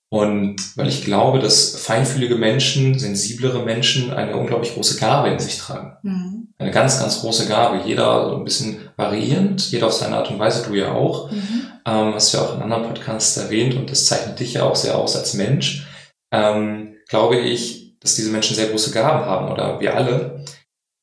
Und 0.09 0.77
weil 0.77 0.87
ich 0.87 1.03
glaube, 1.03 1.39
dass 1.39 1.75
feinfühlige 1.75 2.35
Menschen, 2.35 2.97
sensiblere 2.97 3.63
Menschen 3.63 4.13
eine 4.13 4.37
unglaublich 4.37 4.73
große 4.73 4.97
Gabe 4.99 5.29
in 5.29 5.39
sich 5.39 5.57
tragen. 5.57 5.97
Mhm. 6.01 6.47
Eine 6.57 6.71
ganz, 6.71 6.99
ganz 6.99 7.19
große 7.19 7.47
Gabe. 7.47 7.81
Jeder 7.85 8.29
so 8.29 8.37
ein 8.37 8.45
bisschen 8.45 8.89
variierend, 8.95 9.69
jeder 9.69 9.87
auf 9.87 9.93
seine 9.93 10.15
Art 10.15 10.31
und 10.31 10.39
Weise, 10.39 10.65
du 10.67 10.75
ja 10.75 10.93
auch. 10.93 11.29
Mhm. 11.29 11.67
Ähm, 11.85 12.13
hast 12.13 12.33
du 12.33 12.37
ja 12.37 12.43
auch 12.43 12.55
in 12.55 12.61
anderen 12.61 12.83
Podcasts 12.83 13.35
erwähnt 13.35 13.75
und 13.75 13.91
das 13.91 14.05
zeichnet 14.05 14.39
dich 14.39 14.53
ja 14.53 14.63
auch 14.63 14.75
sehr 14.77 14.97
aus 14.97 15.17
als 15.17 15.33
Mensch. 15.33 15.87
Ähm, 16.31 16.95
glaube 17.09 17.39
ich, 17.39 17.97
dass 17.99 18.15
diese 18.15 18.31
Menschen 18.31 18.55
sehr 18.55 18.67
große 18.67 18.91
Gaben 18.91 19.25
haben 19.25 19.51
oder 19.51 19.79
wir 19.81 19.95
alle. 19.95 20.45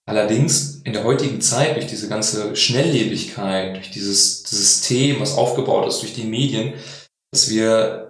Allerdings 0.06 0.82
in 0.84 0.92
der 0.92 1.04
heutigen 1.04 1.40
Zeit 1.40 1.76
durch 1.76 1.86
diese 1.86 2.08
ganze 2.08 2.56
Schnelllebigkeit, 2.56 3.76
durch 3.76 3.90
dieses, 3.90 4.42
dieses 4.42 4.80
System, 4.80 5.20
was 5.20 5.36
aufgebaut 5.36 5.88
ist 5.88 6.02
durch 6.02 6.14
die 6.14 6.24
Medien, 6.24 6.74
dass 7.32 7.50
wir 7.50 8.03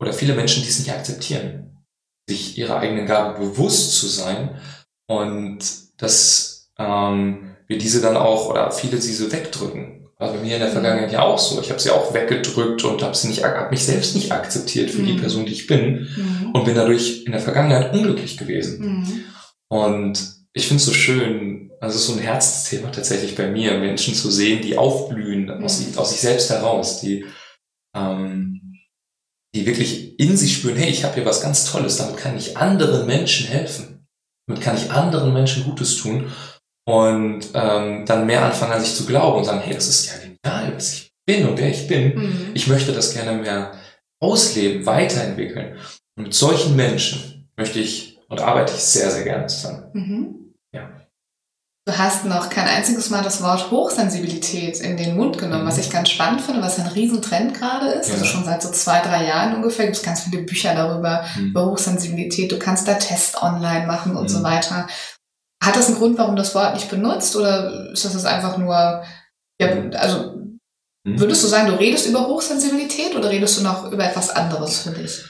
oder 0.00 0.12
viele 0.12 0.34
Menschen, 0.34 0.62
die 0.62 0.68
es 0.68 0.78
nicht 0.78 0.92
akzeptieren, 0.92 1.84
sich 2.28 2.58
ihrer 2.58 2.78
eigenen 2.78 3.06
Gabe 3.06 3.38
bewusst 3.38 3.94
zu 3.94 4.06
sein 4.06 4.60
und 5.06 5.58
dass 5.98 6.70
ähm, 6.78 7.56
wir 7.66 7.78
diese 7.78 8.00
dann 8.00 8.16
auch 8.16 8.48
oder 8.48 8.70
viele 8.72 8.98
diese 8.98 9.30
wegdrücken. 9.30 10.08
War 10.18 10.32
bei 10.32 10.40
mir 10.40 10.54
in 10.54 10.60
der 10.60 10.68
mhm. 10.68 10.74
Vergangenheit 10.74 11.12
ja 11.12 11.22
auch 11.22 11.38
so. 11.38 11.60
Ich 11.60 11.70
habe 11.70 11.80
sie 11.80 11.90
auch 11.90 12.12
weggedrückt 12.12 12.84
und 12.84 13.02
habe 13.02 13.16
sie 13.16 13.28
nicht, 13.28 13.42
hab 13.42 13.70
mich 13.70 13.84
selbst 13.84 14.14
nicht 14.14 14.32
akzeptiert 14.32 14.90
für 14.90 15.02
mhm. 15.02 15.06
die 15.06 15.12
Person, 15.14 15.46
die 15.46 15.52
ich 15.52 15.66
bin 15.66 16.08
mhm. 16.14 16.50
und 16.52 16.64
bin 16.64 16.74
dadurch 16.74 17.24
in 17.24 17.32
der 17.32 17.40
Vergangenheit 17.40 17.94
unglücklich 17.94 18.36
gewesen. 18.36 18.80
Mhm. 18.84 19.24
Und 19.68 20.34
ich 20.52 20.66
finde 20.66 20.80
es 20.80 20.86
so 20.86 20.92
schön, 20.92 21.70
also 21.80 21.96
es 21.96 22.02
ist 22.02 22.08
so 22.08 22.14
ein 22.14 22.18
Herzthema 22.18 22.90
tatsächlich 22.90 23.34
bei 23.34 23.50
mir, 23.50 23.78
Menschen 23.78 24.14
zu 24.14 24.30
sehen, 24.30 24.62
die 24.62 24.76
aufblühen 24.76 25.50
aus, 25.50 25.80
mhm. 25.80 25.96
aus 25.96 26.10
sich 26.10 26.20
selbst 26.20 26.50
heraus, 26.50 27.00
die 27.00 27.24
ähm, 27.96 28.49
die 29.54 29.66
wirklich 29.66 30.18
in 30.18 30.36
sich 30.36 30.54
spüren, 30.54 30.76
hey, 30.76 30.90
ich 30.90 31.04
habe 31.04 31.14
hier 31.14 31.26
was 31.26 31.42
ganz 31.42 31.64
Tolles, 31.64 31.96
damit 31.96 32.16
kann 32.16 32.36
ich 32.36 32.56
anderen 32.56 33.06
Menschen 33.06 33.46
helfen. 33.46 34.06
Damit 34.46 34.62
kann 34.62 34.76
ich 34.76 34.90
anderen 34.90 35.32
Menschen 35.32 35.64
Gutes 35.64 35.96
tun 35.96 36.30
und 36.86 37.48
ähm, 37.54 38.04
dann 38.06 38.26
mehr 38.26 38.44
anfangen 38.44 38.72
an 38.72 38.80
sich 38.80 38.94
zu 38.94 39.06
glauben 39.06 39.38
und 39.38 39.44
sagen, 39.44 39.60
hey, 39.60 39.74
das 39.74 39.88
ist 39.88 40.06
ja 40.06 40.14
genial, 40.18 40.74
was 40.74 40.92
ich 40.92 41.12
bin 41.26 41.46
und 41.46 41.58
wer 41.58 41.70
ich 41.70 41.86
bin. 41.86 42.14
Mhm. 42.16 42.50
Ich 42.54 42.66
möchte 42.66 42.92
das 42.92 43.14
gerne 43.14 43.40
mehr 43.40 43.72
ausleben, 44.20 44.86
weiterentwickeln. 44.86 45.76
Und 46.16 46.24
mit 46.24 46.34
solchen 46.34 46.76
Menschen 46.76 47.48
möchte 47.56 47.80
ich 47.80 48.18
und 48.28 48.40
arbeite 48.40 48.72
ich 48.74 48.80
sehr, 48.80 49.10
sehr 49.10 49.24
gerne 49.24 49.46
zusammen. 49.46 49.84
Mhm. 49.92 50.39
Du 51.90 51.98
hast 51.98 52.24
noch 52.24 52.50
kein 52.50 52.68
einziges 52.68 53.10
Mal 53.10 53.24
das 53.24 53.42
Wort 53.42 53.72
Hochsensibilität 53.72 54.78
in 54.78 54.96
den 54.96 55.16
Mund 55.16 55.38
genommen, 55.38 55.66
was 55.66 55.74
mhm. 55.74 55.80
ich 55.80 55.90
ganz 55.90 56.08
spannend 56.10 56.40
finde, 56.40 56.62
was 56.62 56.78
ein 56.78 56.86
Riesentrend 56.86 57.52
gerade 57.52 57.86
ist. 57.88 58.12
Also 58.12 58.12
ja. 58.12 58.18
Also 58.20 58.24
schon 58.26 58.44
seit 58.44 58.62
so 58.62 58.70
zwei, 58.70 59.00
drei 59.00 59.26
Jahren 59.26 59.56
ungefähr 59.56 59.86
gibt 59.86 59.96
es 59.96 60.04
ganz 60.04 60.20
viele 60.20 60.42
Bücher 60.42 60.72
darüber, 60.72 61.24
mhm. 61.36 61.46
über 61.46 61.66
Hochsensibilität. 61.66 62.52
Du 62.52 62.60
kannst 62.60 62.86
da 62.86 62.94
Tests 62.94 63.42
online 63.42 63.88
machen 63.88 64.14
und 64.14 64.22
mhm. 64.22 64.28
so 64.28 64.42
weiter. 64.44 64.86
Hat 65.60 65.74
das 65.74 65.88
einen 65.88 65.96
Grund, 65.96 66.16
warum 66.16 66.36
du 66.36 66.42
das 66.42 66.54
Wort 66.54 66.74
nicht 66.74 66.88
benutzt 66.88 67.34
oder 67.34 67.90
ist 67.90 68.04
das 68.04 68.24
einfach 68.24 68.56
nur, 68.56 69.02
ja, 69.60 69.90
also 69.94 70.36
mhm. 71.02 71.18
würdest 71.18 71.42
du 71.42 71.48
sagen, 71.48 71.66
du 71.66 71.74
redest 71.74 72.06
über 72.06 72.28
Hochsensibilität 72.28 73.16
oder 73.16 73.30
redest 73.30 73.58
du 73.58 73.64
noch 73.64 73.90
über 73.90 74.04
etwas 74.04 74.30
anderes 74.30 74.78
für 74.78 74.90
dich? 74.90 75.24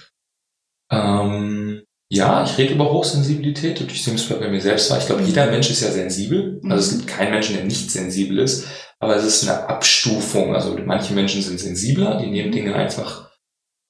Ähm, 0.93 1.70
ja, 2.13 2.43
ich 2.43 2.59
rede 2.59 2.75
über 2.75 2.93
Hochsensibilität 2.93 3.81
und 3.81 3.93
ich 3.93 4.05
nehme 4.05 4.19
es 4.19 4.29
bei 4.29 4.49
mir 4.49 4.61
selbst 4.61 4.91
wahr. 4.91 4.99
Ich 4.99 5.07
glaube, 5.07 5.23
jeder 5.23 5.47
Mensch 5.47 5.71
ist 5.71 5.81
ja 5.81 5.93
sensibel. 5.93 6.61
Also 6.65 6.77
es 6.77 6.93
mhm. 6.93 6.99
gibt 6.99 7.11
keinen 7.11 7.31
Menschen, 7.31 7.55
der 7.55 7.65
nicht 7.65 7.91
sensibel 7.91 8.41
ist. 8.41 8.67
Aber 8.99 9.15
es 9.15 9.25
ist 9.25 9.49
eine 9.49 9.69
Abstufung. 9.69 10.55
Also 10.55 10.77
manche 10.85 11.15
Menschen 11.15 11.41
sind 11.41 11.61
sensibler, 11.61 12.19
die 12.19 12.27
nehmen 12.27 12.51
Dinge 12.51 12.75
einfach 12.75 13.31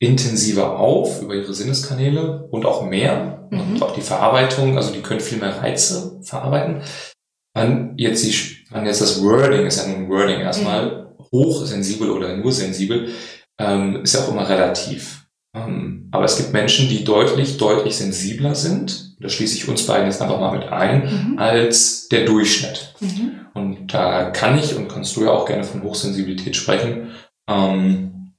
intensiver 0.01 0.79
auf 0.79 1.23
über 1.23 1.35
ihre 1.35 1.55
Sinneskanäle 1.55 2.47
und 2.51 2.67
auch 2.67 2.85
mehr. 2.85 3.49
Mhm. 3.51 3.61
Und 3.61 3.83
auch 3.83 3.95
die 3.95 4.03
Verarbeitung, 4.03 4.77
also 4.77 4.93
die 4.93 5.01
können 5.01 5.21
viel 5.21 5.39
mehr 5.39 5.57
Reize 5.57 6.21
verarbeiten. 6.23 6.83
Wann 7.55 7.95
jetzt, 7.97 8.23
die, 8.23 8.35
wann 8.71 8.85
jetzt 8.85 9.01
das 9.01 9.23
Wording, 9.23 9.67
ist 9.67 9.79
ja 9.79 9.89
nur 9.89 9.97
ein 9.97 10.11
Wording 10.11 10.41
erstmal, 10.41 11.15
mhm. 11.19 11.25
hochsensibel 11.33 12.11
oder 12.11 12.37
nur 12.37 12.53
sensibel, 12.53 13.09
ähm, 13.59 14.03
ist 14.03 14.15
ja 14.15 14.21
auch 14.21 14.31
immer 14.31 14.47
relativ. 14.47 15.27
Aber 15.53 16.25
es 16.25 16.37
gibt 16.37 16.53
Menschen, 16.53 16.89
die 16.89 17.03
deutlich, 17.03 17.57
deutlich 17.57 17.97
sensibler 17.97 18.55
sind, 18.55 19.17
da 19.21 19.29
schließe 19.29 19.57
ich 19.57 19.69
uns 19.69 19.87
beiden 19.87 20.07
jetzt 20.07 20.23
einfach 20.23 20.41
mal 20.41 20.57
mit 20.57 20.69
ein, 20.69 21.33
mhm. 21.33 21.39
als 21.39 22.09
der 22.09 22.25
Durchschnitt. 22.25 22.95
Mhm. 23.01 23.47
Und 23.55 23.93
da 23.93 24.31
kann 24.31 24.59
ich 24.59 24.77
und 24.77 24.89
kannst 24.89 25.17
du 25.17 25.25
ja 25.25 25.31
auch 25.31 25.47
gerne 25.47 25.65
von 25.65 25.83
Hochsensibilität 25.83 26.57
sprechen. 26.57 27.11
Ähm, 27.49 28.33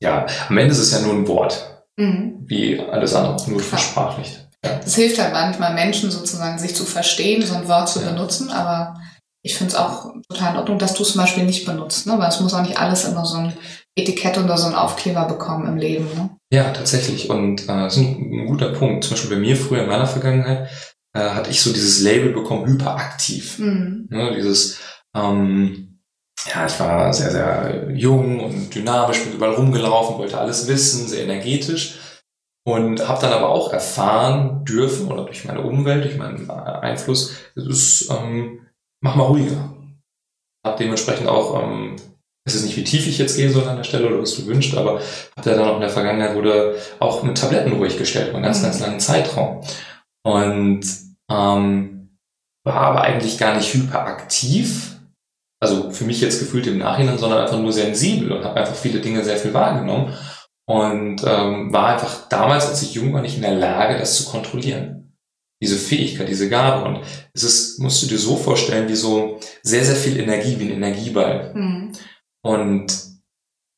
ja, 0.00 0.26
am 0.48 0.58
Ende 0.58 0.72
ist 0.72 0.78
es 0.78 0.92
ja 0.92 1.00
nur 1.00 1.14
ein 1.14 1.26
Wort, 1.26 1.84
mhm. 1.96 2.44
wie 2.46 2.78
alles 2.78 3.14
andere 3.14 3.50
nur 3.50 3.60
versprachlicht. 3.60 4.48
Ja. 4.64 4.80
Es 4.84 4.94
hilft 4.94 5.18
halt 5.20 5.32
manchmal 5.32 5.74
Menschen 5.74 6.10
sozusagen, 6.10 6.58
sich 6.58 6.74
zu 6.74 6.84
verstehen, 6.84 7.44
so 7.44 7.54
ein 7.54 7.68
Wort 7.68 7.88
zu 7.88 8.00
ja. 8.00 8.10
benutzen, 8.10 8.50
aber 8.50 9.00
ich 9.42 9.56
finde 9.56 9.72
es 9.72 9.78
auch 9.78 10.12
total 10.28 10.52
in 10.52 10.58
Ordnung, 10.58 10.78
dass 10.78 10.94
du 10.94 11.02
es 11.02 11.12
zum 11.12 11.20
Beispiel 11.20 11.44
nicht 11.44 11.64
benutzt, 11.64 12.06
ne? 12.06 12.18
weil 12.18 12.28
es 12.28 12.40
muss 12.40 12.54
auch 12.54 12.62
nicht 12.62 12.78
alles 12.78 13.04
immer 13.04 13.24
so 13.24 13.38
ein 13.38 13.52
Etikett 13.98 14.38
oder 14.38 14.56
so 14.56 14.68
ein 14.68 14.74
Aufkleber 14.74 15.26
bekommen 15.26 15.66
im 15.66 15.76
Leben. 15.76 16.06
Ne? 16.14 16.30
Ja, 16.52 16.70
tatsächlich. 16.72 17.28
Und 17.28 17.64
äh, 17.64 17.66
das 17.66 17.96
ist 17.96 18.02
ein, 18.02 18.30
ein, 18.32 18.46
guter 18.46 18.72
Punkt. 18.72 19.04
Zum 19.04 19.14
Beispiel 19.14 19.36
bei 19.36 19.40
mir 19.40 19.56
früher 19.56 19.82
in 19.82 19.88
meiner 19.88 20.06
Vergangenheit 20.06 20.70
äh, 21.14 21.30
hatte 21.30 21.50
ich 21.50 21.60
so 21.60 21.72
dieses 21.72 22.00
Label 22.02 22.32
bekommen, 22.32 22.66
hyperaktiv. 22.66 23.58
Mhm. 23.58 24.06
Ne, 24.10 24.34
dieses, 24.34 24.80
ähm, 25.14 26.00
ja, 26.46 26.66
ich 26.66 26.80
war 26.80 27.12
sehr, 27.12 27.30
sehr 27.30 27.90
jung 27.94 28.40
und 28.40 28.74
dynamisch, 28.74 29.24
bin 29.24 29.34
überall 29.34 29.54
rumgelaufen, 29.54 30.18
wollte 30.18 30.38
alles 30.38 30.68
wissen, 30.68 31.08
sehr 31.08 31.24
energetisch. 31.24 31.98
Und 32.64 33.08
habe 33.08 33.20
dann 33.22 33.32
aber 33.32 33.48
auch 33.48 33.72
erfahren 33.72 34.64
dürfen, 34.64 35.08
oder 35.08 35.24
durch 35.24 35.46
meine 35.46 35.62
Umwelt, 35.62 36.04
durch 36.04 36.18
meinen 36.18 36.50
Einfluss, 36.50 37.34
es 37.56 37.66
ist, 37.66 38.10
ähm, 38.10 38.66
mach 39.00 39.14
mal 39.14 39.24
ruhiger. 39.24 39.74
Hab 40.66 40.76
dementsprechend 40.76 41.28
auch, 41.28 41.62
ähm, 41.62 41.96
es 42.48 42.56
ist 42.56 42.64
nicht, 42.64 42.76
wie 42.76 42.84
tief 42.84 43.06
ich 43.06 43.18
jetzt 43.18 43.36
gehen 43.36 43.52
soll 43.52 43.68
an 43.68 43.76
der 43.76 43.84
Stelle 43.84 44.08
oder 44.08 44.20
was 44.20 44.34
du 44.34 44.46
wünschst, 44.46 44.76
aber 44.76 45.00
hab 45.36 45.44
da 45.44 45.54
dann 45.54 45.68
auch 45.68 45.76
in 45.76 45.80
der 45.80 45.90
Vergangenheit 45.90 46.34
wurde 46.34 46.76
auch 46.98 47.22
mit 47.22 47.38
Tabletten 47.38 47.72
ruhig 47.72 47.96
gestellt, 47.96 48.34
einen 48.34 48.42
ganz, 48.42 48.58
mhm. 48.58 48.64
ganz 48.64 48.80
langen 48.80 49.00
Zeitraum. 49.00 49.62
Und 50.24 50.84
ähm, 51.30 52.18
war 52.64 52.74
aber 52.74 53.02
eigentlich 53.02 53.38
gar 53.38 53.56
nicht 53.56 53.72
hyperaktiv, 53.72 54.96
also 55.60 55.90
für 55.90 56.04
mich 56.04 56.20
jetzt 56.20 56.38
gefühlt 56.38 56.66
im 56.66 56.78
Nachhinein, 56.78 57.18
sondern 57.18 57.40
einfach 57.40 57.58
nur 57.58 57.72
sensibel 57.72 58.32
und 58.32 58.44
habe 58.44 58.60
einfach 58.60 58.74
viele 58.74 59.00
Dinge 59.00 59.24
sehr 59.24 59.36
viel 59.36 59.54
wahrgenommen 59.54 60.14
und 60.68 61.24
ähm, 61.26 61.72
war 61.72 61.94
einfach 61.94 62.28
damals, 62.28 62.66
als 62.66 62.82
ich 62.82 62.92
jung 62.92 63.14
war, 63.14 63.22
nicht 63.22 63.36
in 63.36 63.42
der 63.42 63.54
Lage, 63.54 63.98
das 63.98 64.16
zu 64.16 64.30
kontrollieren. 64.30 65.16
Diese 65.62 65.76
Fähigkeit, 65.76 66.28
diese 66.28 66.50
Gabe. 66.50 66.84
Und 66.84 67.00
es 67.32 67.42
ist, 67.42 67.78
musst 67.80 68.02
du 68.02 68.06
dir 68.06 68.18
so 68.18 68.36
vorstellen, 68.36 68.86
wie 68.88 68.94
so 68.94 69.40
sehr, 69.62 69.84
sehr 69.84 69.96
viel 69.96 70.20
Energie, 70.20 70.58
wie 70.58 70.66
ein 70.66 70.76
Energieball. 70.76 71.52
Mhm. 71.54 71.92
Und 72.48 73.20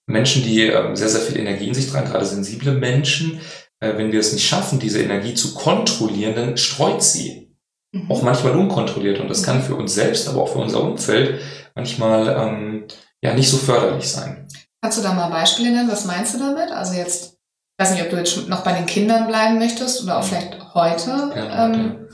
Menschen, 0.09 0.45
die 0.45 0.63
ähm, 0.63 0.95
sehr, 0.95 1.09
sehr 1.09 1.23
viel 1.23 1.41
Energie 1.41 1.67
in 1.67 1.75
sich 1.75 1.91
tragen, 1.91 2.09
gerade 2.09 2.25
sensible 2.25 2.71
Menschen, 2.73 3.41
äh, 3.81 3.97
wenn 3.97 4.13
wir 4.13 4.21
es 4.21 4.33
nicht 4.33 4.47
schaffen, 4.47 4.79
diese 4.79 5.03
Energie 5.03 5.35
zu 5.35 5.55
kontrollieren, 5.55 6.37
dann 6.37 6.57
streut 6.57 7.03
sie. 7.03 7.53
Mhm. 7.93 8.09
Auch 8.09 8.23
manchmal 8.23 8.53
unkontrolliert. 8.53 9.19
Und 9.19 9.27
das 9.27 9.43
mhm. 9.43 9.47
kann 9.47 9.63
für 9.63 9.75
uns 9.75 9.95
selbst, 9.95 10.29
aber 10.29 10.43
auch 10.43 10.53
für 10.53 10.61
unser 10.61 10.85
Umfeld 10.85 11.41
manchmal 11.75 12.29
ähm, 12.29 12.85
ja 13.21 13.35
nicht 13.35 13.51
so 13.51 13.57
förderlich 13.57 14.09
sein. 14.09 14.47
Kannst 14.81 14.99
du 14.99 15.03
da 15.03 15.15
mal 15.15 15.31
Beispiele 15.31 15.73
nennen? 15.73 15.91
Was 15.91 16.05
meinst 16.05 16.35
du 16.35 16.39
damit? 16.39 16.71
Also 16.71 16.95
jetzt, 16.95 17.33
ich 17.35 17.85
weiß 17.85 17.95
nicht, 17.95 18.05
ob 18.05 18.11
du 18.11 18.19
jetzt 18.19 18.49
noch 18.49 18.63
bei 18.63 18.73
den 18.73 18.87
Kindern 18.87 19.27
bleiben 19.27 19.59
möchtest 19.59 20.05
oder 20.05 20.19
auch 20.19 20.25
vielleicht 20.25 20.75
heute. 20.75 21.33
Ja, 21.35 21.67
ähm, 21.67 22.09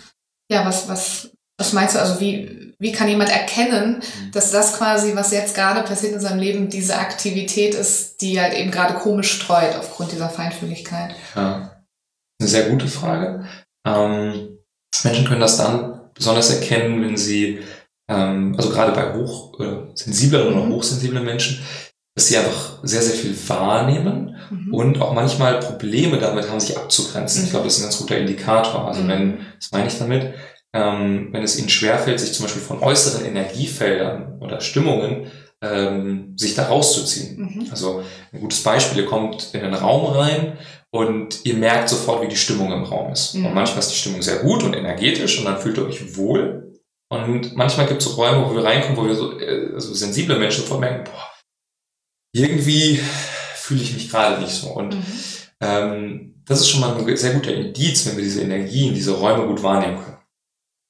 ja 0.50 0.64
was, 0.64 0.88
was, 0.88 1.35
was 1.58 1.72
meinst 1.72 1.94
du? 1.94 2.00
Also 2.00 2.20
wie, 2.20 2.74
wie 2.78 2.92
kann 2.92 3.08
jemand 3.08 3.30
erkennen, 3.30 3.96
mhm. 3.96 4.32
dass 4.32 4.50
das 4.50 4.76
quasi, 4.76 5.14
was 5.14 5.32
jetzt 5.32 5.54
gerade 5.54 5.82
passiert 5.82 6.12
in 6.12 6.20
seinem 6.20 6.38
Leben, 6.38 6.68
diese 6.68 6.98
Aktivität 6.98 7.74
ist, 7.74 8.20
die 8.20 8.40
halt 8.40 8.54
eben 8.54 8.70
gerade 8.70 8.94
komisch 8.94 9.32
streut 9.32 9.74
aufgrund 9.76 10.12
dieser 10.12 10.28
Feinfühligkeit? 10.28 11.14
Ja, 11.34 11.76
eine 12.38 12.48
sehr 12.48 12.68
gute 12.68 12.88
Frage. 12.88 13.46
Ähm, 13.86 14.58
Menschen 15.04 15.26
können 15.26 15.40
das 15.40 15.56
dann 15.56 16.00
besonders 16.14 16.50
erkennen, 16.50 17.02
wenn 17.02 17.16
sie, 17.16 17.60
ähm, 18.10 18.54
also 18.56 18.70
gerade 18.70 18.92
bei 18.92 19.14
hoch, 19.14 19.58
äh, 19.60 19.86
sensibleren 19.94 20.54
mhm. 20.54 20.60
oder 20.60 20.76
hochsensiblen 20.76 21.24
Menschen, 21.24 21.62
dass 22.14 22.28
sie 22.28 22.38
einfach 22.38 22.78
sehr, 22.82 23.02
sehr 23.02 23.14
viel 23.14 23.36
wahrnehmen 23.48 24.36
mhm. 24.50 24.74
und 24.74 25.00
auch 25.00 25.12
manchmal 25.12 25.60
Probleme 25.60 26.18
damit 26.18 26.48
haben, 26.48 26.60
sich 26.60 26.76
abzugrenzen. 26.76 27.40
Mhm. 27.40 27.44
Ich 27.46 27.50
glaube, 27.50 27.66
das 27.66 27.74
ist 27.74 27.80
ein 27.80 27.84
ganz 27.84 27.98
guter 27.98 28.18
Indikator. 28.18 28.88
Also 28.88 29.02
mhm. 29.02 29.08
wenn, 29.08 29.38
was 29.58 29.70
meine 29.70 29.88
ich 29.88 29.98
damit? 29.98 30.34
Ähm, 30.76 31.28
wenn 31.32 31.42
es 31.42 31.58
ihnen 31.58 31.70
schwerfällt, 31.70 32.20
sich 32.20 32.34
zum 32.34 32.44
Beispiel 32.44 32.60
von 32.60 32.82
äußeren 32.82 33.24
Energiefeldern 33.24 34.38
oder 34.40 34.60
Stimmungen 34.60 35.30
ähm, 35.62 36.34
sich 36.36 36.54
da 36.54 36.66
rauszuziehen. 36.66 37.38
Mhm. 37.38 37.68
Also 37.70 38.02
ein 38.32 38.40
gutes 38.40 38.62
Beispiel, 38.62 39.02
ihr 39.02 39.08
kommt 39.08 39.54
in 39.54 39.62
einen 39.62 39.74
Raum 39.74 40.04
rein 40.14 40.58
und 40.90 41.46
ihr 41.46 41.54
merkt 41.54 41.88
sofort, 41.88 42.22
wie 42.22 42.28
die 42.28 42.36
Stimmung 42.36 42.72
im 42.72 42.84
Raum 42.84 43.10
ist. 43.10 43.34
Und 43.34 43.54
manchmal 43.54 43.78
ist 43.78 43.90
die 43.90 43.96
Stimmung 43.96 44.20
sehr 44.20 44.40
gut 44.40 44.62
und 44.62 44.74
energetisch 44.74 45.38
und 45.38 45.46
dann 45.46 45.58
fühlt 45.58 45.78
ihr 45.78 45.86
euch 45.86 46.16
wohl. 46.16 46.74
Und 47.08 47.56
manchmal 47.56 47.86
gibt 47.86 48.02
es 48.02 48.08
so 48.08 48.14
Räume, 48.16 48.46
wo 48.46 48.54
wir 48.54 48.64
reinkommen, 48.64 48.98
wo 48.98 49.06
wir 49.06 49.14
so 49.14 49.38
also 49.74 49.94
sensible 49.94 50.38
Menschen 50.38 50.62
sofort 50.62 50.80
merken, 50.80 51.04
boah, 51.04 51.32
irgendwie 52.34 53.00
fühle 53.54 53.82
ich 53.82 53.94
mich 53.94 54.10
gerade 54.10 54.42
nicht 54.42 54.52
so. 54.52 54.68
Und 54.68 54.94
mhm. 54.94 55.04
ähm, 55.60 56.42
das 56.44 56.60
ist 56.60 56.68
schon 56.68 56.80
mal 56.80 56.96
ein 56.96 57.16
sehr 57.16 57.32
guter 57.32 57.54
Indiz, 57.54 58.06
wenn 58.06 58.16
wir 58.16 58.24
diese 58.24 58.42
Energien, 58.42 58.94
diese 58.94 59.12
Räume 59.12 59.46
gut 59.46 59.62
wahrnehmen 59.62 59.96
können. 60.02 60.16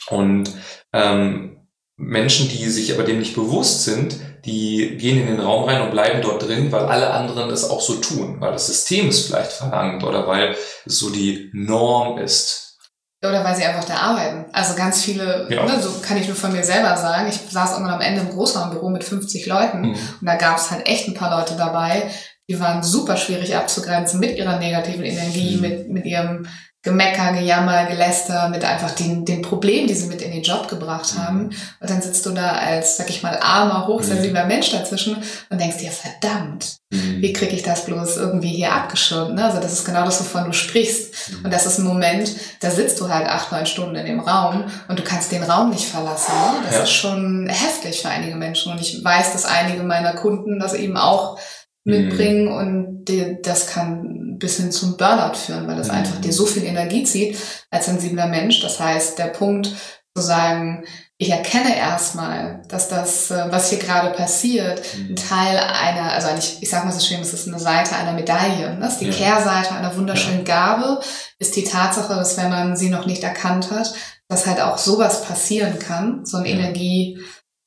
Und 0.09 0.50
ähm, 0.93 1.56
Menschen, 1.97 2.49
die 2.49 2.69
sich 2.69 2.93
aber 2.93 3.04
dem 3.04 3.19
nicht 3.19 3.35
bewusst 3.35 3.85
sind, 3.85 4.17
die 4.45 4.97
gehen 4.99 5.21
in 5.21 5.26
den 5.26 5.41
Raum 5.41 5.65
rein 5.65 5.82
und 5.82 5.91
bleiben 5.91 6.21
dort 6.23 6.47
drin, 6.47 6.71
weil 6.71 6.85
alle 6.85 7.11
anderen 7.11 7.50
es 7.50 7.69
auch 7.69 7.80
so 7.80 7.97
tun, 7.97 8.41
weil 8.41 8.52
das 8.52 8.67
System 8.67 9.09
es 9.09 9.26
vielleicht 9.26 9.52
verlangt 9.52 10.04
oder 10.04 10.26
weil 10.26 10.54
es 10.85 10.99
so 10.99 11.11
die 11.11 11.50
Norm 11.52 12.19
ist. 12.19 12.78
Oder 13.25 13.43
weil 13.43 13.56
sie 13.56 13.65
einfach 13.65 13.85
da 13.85 13.97
arbeiten. 13.97 14.45
Also 14.52 14.76
ganz 14.76 15.02
viele, 15.02 15.49
ja. 15.50 15.65
ne, 15.65 15.80
so 15.80 15.91
kann 16.00 16.19
ich 16.19 16.28
nur 16.28 16.37
von 16.37 16.52
mir 16.52 16.63
selber 16.63 16.97
sagen. 16.97 17.28
Ich 17.28 17.41
saß 17.50 17.73
irgendwann 17.73 17.95
am 17.95 18.00
Ende 18.02 18.21
im 18.21 18.28
Großraumbüro 18.28 18.91
mit 18.91 19.02
50 19.02 19.47
Leuten 19.47 19.80
mhm. 19.80 19.95
und 19.95 20.26
da 20.26 20.37
gab 20.37 20.59
es 20.59 20.71
halt 20.71 20.87
echt 20.87 21.09
ein 21.09 21.15
paar 21.15 21.37
Leute 21.37 21.56
dabei, 21.56 22.11
die 22.49 22.61
waren 22.61 22.82
super 22.82 23.17
schwierig 23.17 23.56
abzugrenzen 23.56 24.21
mit 24.21 24.37
ihrer 24.37 24.59
negativen 24.59 25.02
Energie, 25.02 25.56
mhm. 25.56 25.61
mit, 25.61 25.89
mit 25.89 26.04
ihrem 26.04 26.47
Gemecker, 26.86 27.32
Gejammer, 27.32 27.86
Geläster, 27.86 28.49
mit 28.49 28.64
einfach 28.64 28.92
den, 28.92 29.25
den 29.25 29.42
Problemen, 29.42 29.88
die 29.88 29.94
sie 29.94 30.06
mit 30.06 30.22
in 30.22 30.30
den 30.30 30.44
Job 30.44 30.68
gebracht 30.68 31.14
mhm. 31.14 31.18
haben. 31.18 31.50
Und 31.80 31.90
dann 31.90 32.00
sitzt 32.00 32.25
du 32.25 32.30
da 32.30 32.52
als, 32.52 32.96
sag 32.96 33.10
ich 33.10 33.25
mal, 33.25 33.36
armer, 33.42 33.88
hochsensibler 33.88 34.42
mhm. 34.44 34.49
Mensch 34.49 34.70
dazwischen 34.70 35.16
und 35.50 35.60
denkst 35.60 35.78
dir, 35.78 35.90
verdammt, 35.90 36.76
mhm. 36.90 37.20
wie 37.20 37.32
kriege 37.32 37.56
ich 37.56 37.64
das 37.64 37.86
bloß 37.86 38.18
irgendwie 38.18 38.50
hier 38.50 38.72
abgeschirmt? 38.72 39.34
Ne? 39.34 39.44
Also 39.44 39.58
das 39.58 39.72
ist 39.72 39.84
genau 39.84 40.04
das, 40.04 40.20
wovon 40.20 40.44
du 40.44 40.52
sprichst. 40.52 41.32
Mhm. 41.32 41.44
Und 41.46 41.52
das 41.52 41.66
ist 41.66 41.78
ein 41.78 41.84
Moment, 41.84 42.30
da 42.60 42.70
sitzt 42.70 43.00
du 43.00 43.08
halt 43.08 43.26
acht, 43.26 43.50
neun 43.50 43.66
Stunden 43.66 43.96
in 43.96 44.06
dem 44.06 44.20
Raum 44.20 44.66
und 44.86 44.96
du 44.96 45.02
kannst 45.02 45.32
den 45.32 45.42
Raum 45.42 45.70
nicht 45.70 45.88
verlassen. 45.88 46.34
Ne? 46.36 46.66
Das 46.66 46.76
ja. 46.76 46.82
ist 46.84 46.92
schon 46.92 47.49
heftig 47.49 48.00
für 48.00 48.10
einige 48.10 48.36
Menschen. 48.36 48.70
Und 48.70 48.80
ich 48.80 49.02
weiß, 49.02 49.32
dass 49.32 49.44
einige 49.44 49.82
meiner 49.82 50.12
Kunden 50.12 50.60
das 50.60 50.72
eben 50.72 50.96
auch 50.96 51.36
mitbringen 51.82 52.44
mhm. 52.44 52.56
und 52.56 52.96
das 53.42 53.66
kann 53.69 54.38
bis 54.38 54.56
hin 54.58 54.73
zum 54.73 54.97
Burnout 54.97 55.36
führen, 55.36 55.66
weil 55.66 55.76
das 55.76 55.88
mhm. 55.88 55.95
einfach 55.95 56.21
dir 56.21 56.32
so 56.32 56.47
viel 56.47 56.64
Energie 56.64 57.04
zieht 57.04 57.38
als 57.71 57.86
sensibler 57.86 58.26
Mensch. 58.26 58.60
Das 58.60 58.80
heißt, 58.80 59.19
der 59.19 59.26
Punkt 59.26 59.73
zu 60.14 60.23
sagen, 60.23 60.84
ich 61.19 61.30
erkenne 61.30 61.75
erstmal, 61.75 62.62
dass 62.69 62.88
das, 62.88 63.30
äh, 63.30 63.47
was 63.49 63.71
hier 63.71 63.78
gerade 63.78 64.14
passiert, 64.14 64.82
mhm. 64.97 65.12
ein 65.12 65.16
Teil 65.16 65.58
einer, 65.58 66.12
also 66.12 66.28
eigentlich, 66.28 66.58
ich 66.60 66.69
sag 66.69 66.84
mal 66.84 66.92
so 66.92 67.00
schön, 67.00 67.21
es 67.21 67.32
ist 67.32 67.49
eine 67.49 67.58
Seite 67.58 67.97
einer 67.97 68.12
Medaille. 68.12 68.76
Das 68.78 68.95
ist 68.95 69.00
die 69.00 69.06
ja. 69.06 69.12
Kehrseite 69.12 69.75
einer 69.75 69.97
wunderschönen 69.97 70.45
Gabe, 70.45 71.00
ist 71.38 71.56
die 71.56 71.64
Tatsache, 71.64 72.14
dass 72.14 72.36
wenn 72.36 72.50
man 72.50 72.76
sie 72.76 72.90
noch 72.90 73.06
nicht 73.06 73.23
erkannt 73.25 73.71
hat, 73.71 73.95
dass 74.28 74.47
halt 74.47 74.60
auch 74.60 74.76
sowas 74.76 75.23
passieren 75.23 75.78
kann, 75.78 76.26
so 76.26 76.36
eine 76.36 76.50
ja. 76.50 76.56
Energie 76.56 77.19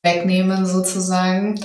wegnehmen 0.04 0.66
sozusagen. 0.66 1.60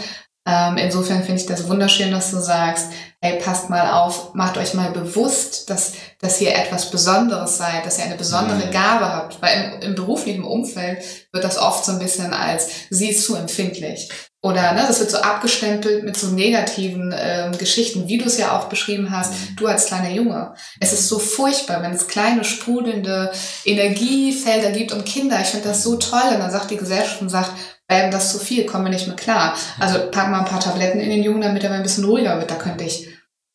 Ähm, 0.46 0.76
insofern 0.76 1.24
finde 1.24 1.40
ich 1.40 1.46
das 1.46 1.68
wunderschön, 1.68 2.10
dass 2.10 2.30
du 2.30 2.38
sagst, 2.38 2.88
hey, 3.22 3.40
passt 3.40 3.70
mal 3.70 3.90
auf, 3.92 4.34
macht 4.34 4.58
euch 4.58 4.74
mal 4.74 4.90
bewusst, 4.90 5.70
dass, 5.70 5.94
dass 6.20 6.40
ihr 6.42 6.54
etwas 6.54 6.90
Besonderes 6.90 7.56
seid, 7.56 7.86
dass 7.86 7.98
ihr 7.98 8.04
eine 8.04 8.16
besondere 8.16 8.66
mhm. 8.66 8.70
Gabe 8.70 9.06
habt. 9.06 9.40
Weil 9.40 9.78
im, 9.80 9.80
im 9.80 9.94
beruflichen 9.94 10.44
Umfeld 10.44 11.02
wird 11.32 11.44
das 11.44 11.56
oft 11.56 11.86
so 11.86 11.92
ein 11.92 11.98
bisschen 11.98 12.34
als, 12.34 12.68
sie 12.90 13.08
ist 13.08 13.24
zu 13.24 13.36
empfindlich. 13.36 14.10
Oder 14.42 14.72
ne, 14.72 14.84
das 14.86 15.00
wird 15.00 15.10
so 15.10 15.16
abgestempelt 15.16 16.04
mit 16.04 16.18
so 16.18 16.26
negativen 16.26 17.14
ähm, 17.18 17.56
Geschichten, 17.56 18.08
wie 18.08 18.18
du 18.18 18.26
es 18.26 18.36
ja 18.36 18.58
auch 18.58 18.68
beschrieben 18.68 19.10
hast, 19.10 19.32
mhm. 19.32 19.56
du 19.56 19.66
als 19.66 19.86
kleiner 19.86 20.10
Junge. 20.10 20.52
Es 20.80 20.92
ist 20.92 21.08
so 21.08 21.18
furchtbar, 21.18 21.82
wenn 21.82 21.92
es 21.92 22.08
kleine, 22.08 22.44
sprudelnde 22.44 23.32
Energiefelder 23.64 24.72
gibt 24.72 24.92
und 24.92 25.06
Kinder. 25.06 25.40
Ich 25.40 25.48
finde 25.48 25.68
das 25.68 25.82
so 25.82 25.96
toll. 25.96 26.28
Und 26.34 26.40
dann 26.40 26.50
sagt 26.50 26.70
die 26.70 26.76
Gesellschaft 26.76 27.22
und 27.22 27.30
sagt, 27.30 27.52
ähm, 27.88 28.10
das 28.10 28.26
ist 28.26 28.32
zu 28.32 28.38
viel, 28.38 28.66
kommen 28.66 28.84
wir 28.84 28.90
nicht 28.90 29.06
mehr 29.06 29.16
klar. 29.16 29.54
Also 29.78 30.10
pack 30.10 30.30
mal 30.30 30.40
ein 30.40 30.46
paar 30.46 30.60
Tabletten 30.60 31.00
in 31.00 31.10
den 31.10 31.22
Jungen, 31.22 31.42
damit 31.42 31.62
er 31.64 31.70
mal 31.70 31.76
ein 31.76 31.82
bisschen 31.82 32.04
ruhiger 32.04 32.38
wird. 32.38 32.50
Da 32.50 32.56
könnte 32.56 32.84
ich 32.84 33.08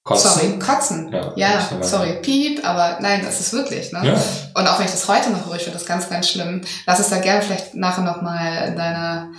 Kotzen. 0.03 0.31
Sorry, 0.31 0.59
kotzen. 0.59 1.11
Ja, 1.11 1.33
ja 1.35 1.83
sorry, 1.83 2.13
piep, 2.21 2.67
aber 2.67 2.97
nein, 2.99 3.21
das 3.23 3.39
ist 3.39 3.53
wirklich. 3.53 3.91
Ne? 3.91 4.01
Ja. 4.03 4.13
Und 4.55 4.67
auch 4.67 4.79
wenn 4.79 4.85
ich 4.85 4.91
das 4.91 5.07
heute 5.07 5.29
noch 5.29 5.45
höre, 5.45 5.57
ich 5.57 5.63
finde 5.63 5.77
das 5.77 5.87
ganz, 5.87 6.09
ganz 6.09 6.29
schlimm. 6.29 6.61
Lass 6.87 6.99
es 6.99 7.09
da 7.09 7.19
gerne 7.19 7.43
vielleicht 7.43 7.75
nachher 7.75 8.03
nochmal 8.03 8.69
in 8.69 8.75
deiner, 8.75 9.31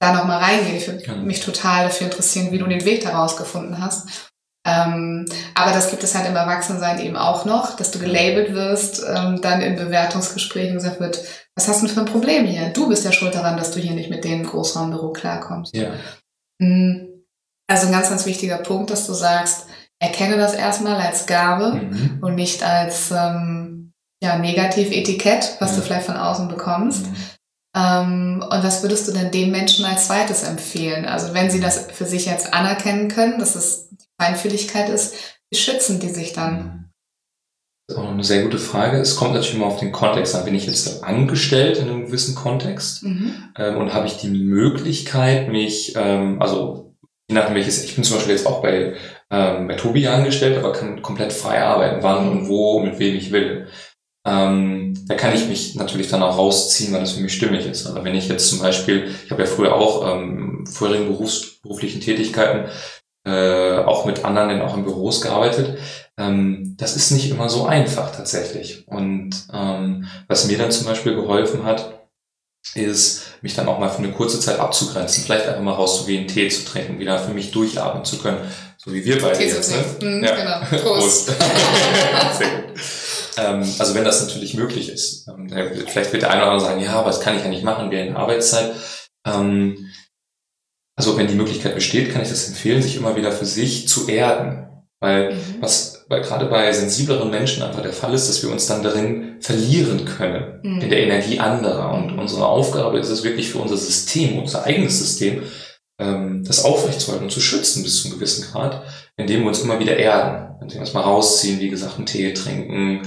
da 0.00 0.12
nochmal 0.12 0.42
reingehen. 0.42 0.76
Ich 0.76 0.86
würde 0.86 1.02
ja. 1.02 1.14
mich 1.14 1.40
total 1.40 1.84
dafür 1.84 2.08
interessieren, 2.08 2.50
wie 2.50 2.58
du 2.58 2.66
den 2.66 2.84
Weg 2.84 3.04
daraus 3.04 3.38
gefunden 3.38 3.80
hast. 3.80 4.28
Ähm, 4.66 5.24
aber 5.54 5.72
das 5.72 5.88
gibt 5.88 6.04
es 6.04 6.14
halt 6.14 6.28
im 6.28 6.36
Erwachsensein 6.36 7.00
eben 7.00 7.16
auch 7.16 7.46
noch, 7.46 7.76
dass 7.76 7.90
du 7.90 7.98
gelabelt 7.98 8.52
wirst, 8.52 9.02
ähm, 9.08 9.40
dann 9.40 9.62
in 9.62 9.76
Bewertungsgesprächen 9.76 10.74
gesagt 10.74 11.00
wird, 11.00 11.20
was 11.58 11.66
hast 11.66 11.82
du 11.82 11.86
denn 11.86 11.94
für 11.94 12.00
ein 12.02 12.06
Problem 12.06 12.46
hier? 12.46 12.68
Du 12.68 12.88
bist 12.88 13.04
ja 13.04 13.10
schuld 13.10 13.34
daran, 13.34 13.56
dass 13.56 13.72
du 13.72 13.80
hier 13.80 13.90
nicht 13.90 14.10
mit 14.10 14.22
dem 14.22 14.46
Großraumbüro 14.46 15.12
klarkommst. 15.12 15.74
Ja. 15.74 15.90
Mm. 16.60 17.24
Also 17.66 17.86
ein 17.86 17.92
ganz, 17.92 18.08
ganz 18.08 18.26
wichtiger 18.26 18.58
Punkt, 18.58 18.90
dass 18.90 19.08
du 19.08 19.12
sagst, 19.12 19.66
erkenne 19.98 20.36
das 20.36 20.54
erstmal 20.54 21.00
als 21.00 21.26
Gabe 21.26 21.72
mhm. 21.72 22.18
und 22.22 22.36
nicht 22.36 22.62
als 22.62 23.10
ähm, 23.10 23.92
ja, 24.22 24.38
Negativetikett, 24.38 25.56
was 25.58 25.72
ja. 25.72 25.76
du 25.76 25.82
vielleicht 25.82 26.06
von 26.06 26.16
außen 26.16 26.48
bekommst. 26.48 27.06
Mhm. 27.06 27.16
Ähm, 27.76 28.44
und 28.48 28.62
was 28.62 28.82
würdest 28.82 29.08
du 29.08 29.12
denn 29.12 29.32
den 29.32 29.50
Menschen 29.50 29.84
als 29.84 30.06
zweites 30.06 30.44
empfehlen? 30.44 31.06
Also 31.06 31.34
wenn 31.34 31.50
sie 31.50 31.60
das 31.60 31.88
für 31.92 32.06
sich 32.06 32.26
jetzt 32.26 32.54
anerkennen 32.54 33.08
können, 33.08 33.40
dass 33.40 33.56
es 33.56 33.90
Feinfühligkeit 34.18 34.88
ist, 34.88 35.16
wie 35.50 35.58
schützen 35.58 35.98
die 35.98 36.10
sich 36.10 36.32
dann? 36.32 36.54
Mhm. 36.54 36.62
Das 36.62 36.76
ist 36.76 36.86
auch 36.86 37.77
eine 37.96 38.24
sehr 38.24 38.42
gute 38.42 38.58
Frage. 38.58 38.98
Es 38.98 39.16
kommt 39.16 39.32
natürlich 39.32 39.56
immer 39.56 39.66
auf 39.66 39.80
den 39.80 39.92
Kontext 39.92 40.34
an. 40.34 40.44
Bin 40.44 40.54
ich 40.54 40.66
jetzt 40.66 41.02
angestellt 41.04 41.78
in 41.78 41.88
einem 41.88 42.06
gewissen 42.06 42.34
Kontext 42.34 43.02
mhm. 43.02 43.34
ähm, 43.56 43.76
und 43.78 43.94
habe 43.94 44.06
ich 44.06 44.18
die 44.18 44.28
Möglichkeit, 44.28 45.48
mich, 45.48 45.94
ähm, 45.96 46.40
also 46.42 46.94
je 47.28 47.34
nachdem 47.34 47.54
welches, 47.54 47.84
ich 47.84 47.94
bin 47.94 48.04
zum 48.04 48.16
Beispiel 48.16 48.34
jetzt 48.34 48.46
auch 48.46 48.60
bei 48.60 48.94
ähm, 49.30 49.68
bei 49.68 49.74
Tobi 49.74 50.06
angestellt, 50.06 50.58
aber 50.58 50.72
kann 50.72 51.02
komplett 51.02 51.32
frei 51.32 51.62
arbeiten, 51.62 52.02
wann 52.02 52.28
und 52.28 52.48
wo, 52.48 52.80
mit 52.80 52.98
wem 52.98 53.14
ich 53.14 53.30
will. 53.30 53.68
Ähm, 54.26 54.94
da 55.06 55.14
kann 55.14 55.34
ich 55.34 55.48
mich 55.48 55.74
natürlich 55.74 56.08
dann 56.08 56.22
auch 56.22 56.36
rausziehen, 56.36 56.92
weil 56.92 57.00
das 57.00 57.12
für 57.12 57.22
mich 57.22 57.34
stimmig 57.34 57.66
ist. 57.66 57.86
Aber 57.86 58.04
wenn 58.04 58.14
ich 58.14 58.28
jetzt 58.28 58.48
zum 58.48 58.58
Beispiel, 58.60 59.10
ich 59.24 59.30
habe 59.30 59.42
ja 59.42 59.48
früher 59.48 59.74
auch 59.74 60.06
ähm, 60.06 60.66
vorherigen 60.66 61.08
Berufs, 61.08 61.60
beruflichen 61.62 62.00
Tätigkeiten 62.00 62.70
äh, 63.28 63.84
auch 63.84 64.06
mit 64.06 64.24
anderen 64.24 64.48
dann 64.48 64.62
auch 64.62 64.76
in 64.76 64.84
Büros 64.84 65.20
gearbeitet. 65.20 65.78
Ähm, 66.16 66.74
das 66.78 66.96
ist 66.96 67.10
nicht 67.10 67.30
immer 67.30 67.48
so 67.48 67.66
einfach 67.66 68.14
tatsächlich. 68.14 68.88
Und 68.88 69.30
ähm, 69.52 70.06
was 70.26 70.46
mir 70.46 70.58
dann 70.58 70.70
zum 70.70 70.86
Beispiel 70.86 71.14
geholfen 71.14 71.64
hat, 71.64 71.94
ist, 72.74 73.24
mich 73.42 73.54
dann 73.54 73.68
auch 73.68 73.78
mal 73.78 73.88
für 73.88 73.98
eine 73.98 74.12
kurze 74.12 74.40
Zeit 74.40 74.58
abzugrenzen, 74.58 75.24
vielleicht 75.24 75.46
einfach 75.46 75.62
mal 75.62 75.74
rauszugehen, 75.74 76.26
Tee 76.26 76.48
zu 76.48 76.64
trinken, 76.64 76.98
wieder 76.98 77.18
für 77.18 77.32
mich 77.32 77.50
durchatmen 77.50 78.04
zu 78.04 78.18
können, 78.18 78.38
so 78.76 78.92
wie 78.92 79.04
wir 79.04 79.20
beide 79.20 79.38
Tee 79.38 79.48
jetzt. 79.48 79.70
Ne? 80.02 80.26
Ja. 80.26 80.34
Genau. 80.34 80.82
Prost. 80.82 81.32
Prost. 81.38 82.42
Ähm, 83.38 83.62
also 83.78 83.94
wenn 83.94 84.04
das 84.04 84.20
natürlich 84.20 84.54
möglich 84.54 84.88
ist. 84.88 85.28
Ähm, 85.28 85.48
vielleicht 85.86 86.12
wird 86.12 86.22
der 86.22 86.30
eine 86.30 86.42
oder 86.42 86.52
andere 86.52 86.68
sagen, 86.68 86.82
ja, 86.82 87.04
was 87.04 87.20
kann 87.20 87.36
ich 87.36 87.44
ja 87.44 87.48
nicht 87.48 87.62
machen 87.62 87.90
während 87.90 88.10
der 88.10 88.18
Arbeitszeit. 88.18 88.72
Ähm, 89.24 89.87
also 90.98 91.16
wenn 91.16 91.28
die 91.28 91.36
Möglichkeit 91.36 91.76
besteht, 91.76 92.12
kann 92.12 92.22
ich 92.22 92.28
das 92.28 92.48
empfehlen, 92.48 92.82
sich 92.82 92.96
immer 92.96 93.14
wieder 93.14 93.30
für 93.30 93.46
sich 93.46 93.86
zu 93.86 94.08
erden. 94.08 94.66
Weil 95.00 95.34
mhm. 95.34 95.38
was 95.60 96.04
weil 96.08 96.22
gerade 96.22 96.46
bei 96.46 96.72
sensibleren 96.72 97.30
Menschen 97.30 97.62
einfach 97.62 97.82
der 97.82 97.92
Fall 97.92 98.14
ist, 98.14 98.28
dass 98.28 98.42
wir 98.42 98.50
uns 98.50 98.66
dann 98.66 98.82
darin 98.82 99.36
verlieren 99.40 100.06
können, 100.06 100.60
mhm. 100.62 100.80
in 100.80 100.90
der 100.90 101.00
Energie 101.00 101.38
anderer. 101.38 101.94
Und 101.94 102.18
unsere 102.18 102.46
Aufgabe 102.46 102.98
ist 102.98 103.10
es 103.10 103.22
wirklich 103.22 103.50
für 103.50 103.58
unser 103.58 103.76
System, 103.76 104.38
unser 104.38 104.64
eigenes 104.64 104.98
System, 104.98 105.42
ähm, 106.00 106.42
das 106.44 106.64
aufrechtzuerhalten 106.64 107.26
und 107.26 107.30
zu 107.30 107.40
schützen 107.40 107.84
bis 107.84 108.02
zu 108.02 108.08
einem 108.08 108.18
gewissen 108.18 108.50
Grad, 108.50 108.82
indem 109.16 109.42
wir 109.42 109.48
uns 109.48 109.60
immer 109.60 109.78
wieder 109.78 109.96
erden, 109.96 110.56
indem 110.62 110.78
wir 110.78 110.80
uns 110.80 110.94
mal 110.94 111.02
rausziehen, 111.02 111.60
wie 111.60 111.70
gesagt, 111.70 111.98
einen 111.98 112.06
Tee 112.06 112.32
trinken, 112.32 113.02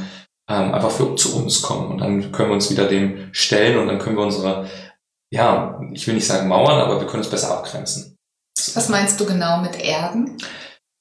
ähm, 0.47 0.73
einfach 0.73 0.91
für, 0.91 1.15
zu 1.15 1.35
uns 1.35 1.61
kommen. 1.61 1.91
Und 1.91 1.97
dann 1.97 2.31
können 2.31 2.49
wir 2.49 2.55
uns 2.55 2.69
wieder 2.71 2.85
dem 2.85 3.29
stellen 3.31 3.79
und 3.79 3.87
dann 3.87 3.99
können 3.99 4.15
wir 4.15 4.23
unsere 4.23 4.67
ja, 5.33 5.81
ich 5.93 6.05
will 6.07 6.15
nicht 6.15 6.27
sagen 6.27 6.47
Mauern, 6.47 6.81
aber 6.81 6.99
wir 6.99 7.07
können 7.07 7.23
es 7.23 7.29
besser 7.29 7.57
abgrenzen. 7.57 8.17
Was 8.73 8.89
meinst 8.89 9.19
du 9.19 9.25
genau 9.25 9.61
mit 9.61 9.79
Erden? 9.79 10.37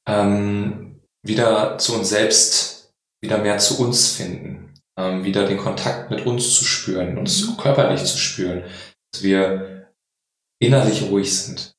Ähm, 0.08 1.00
wieder 1.22 1.78
zu 1.78 1.94
uns 1.94 2.08
selbst, 2.08 2.92
wieder 3.22 3.38
mehr 3.38 3.58
zu 3.58 3.80
uns 3.80 4.12
finden, 4.12 4.74
ähm, 4.98 5.24
wieder 5.24 5.46
den 5.46 5.58
Kontakt 5.58 6.10
mit 6.10 6.24
uns 6.26 6.54
zu 6.54 6.64
spüren, 6.64 7.18
uns 7.18 7.46
mhm. 7.46 7.56
körperlich 7.56 8.04
zu 8.04 8.16
spüren, 8.16 8.64
dass 9.12 9.22
wir 9.22 9.90
innerlich 10.62 11.02
ruhig 11.10 11.36
sind. 11.36 11.72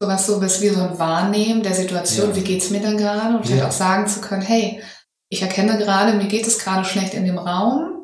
So 0.00 0.08
was 0.08 0.26
so 0.26 0.40
was 0.40 0.60
wie 0.60 0.68
so 0.68 0.80
ein 0.80 0.98
Wahrnehmen 0.98 1.62
der 1.62 1.74
Situation, 1.74 2.30
ja. 2.30 2.36
wie 2.36 2.44
geht's 2.44 2.70
mir 2.70 2.80
dann 2.80 2.98
gerade 2.98 3.36
und 3.36 3.46
vielleicht 3.46 3.62
ja. 3.62 3.68
auch 3.68 3.72
sagen 3.72 4.06
zu 4.06 4.20
können, 4.20 4.42
hey, 4.42 4.82
ich 5.30 5.42
erkenne 5.42 5.78
gerade, 5.78 6.14
mir 6.14 6.28
geht 6.28 6.46
es 6.46 6.58
gerade 6.58 6.84
schlecht 6.84 7.14
in 7.14 7.24
dem 7.24 7.38
Raum 7.38 7.97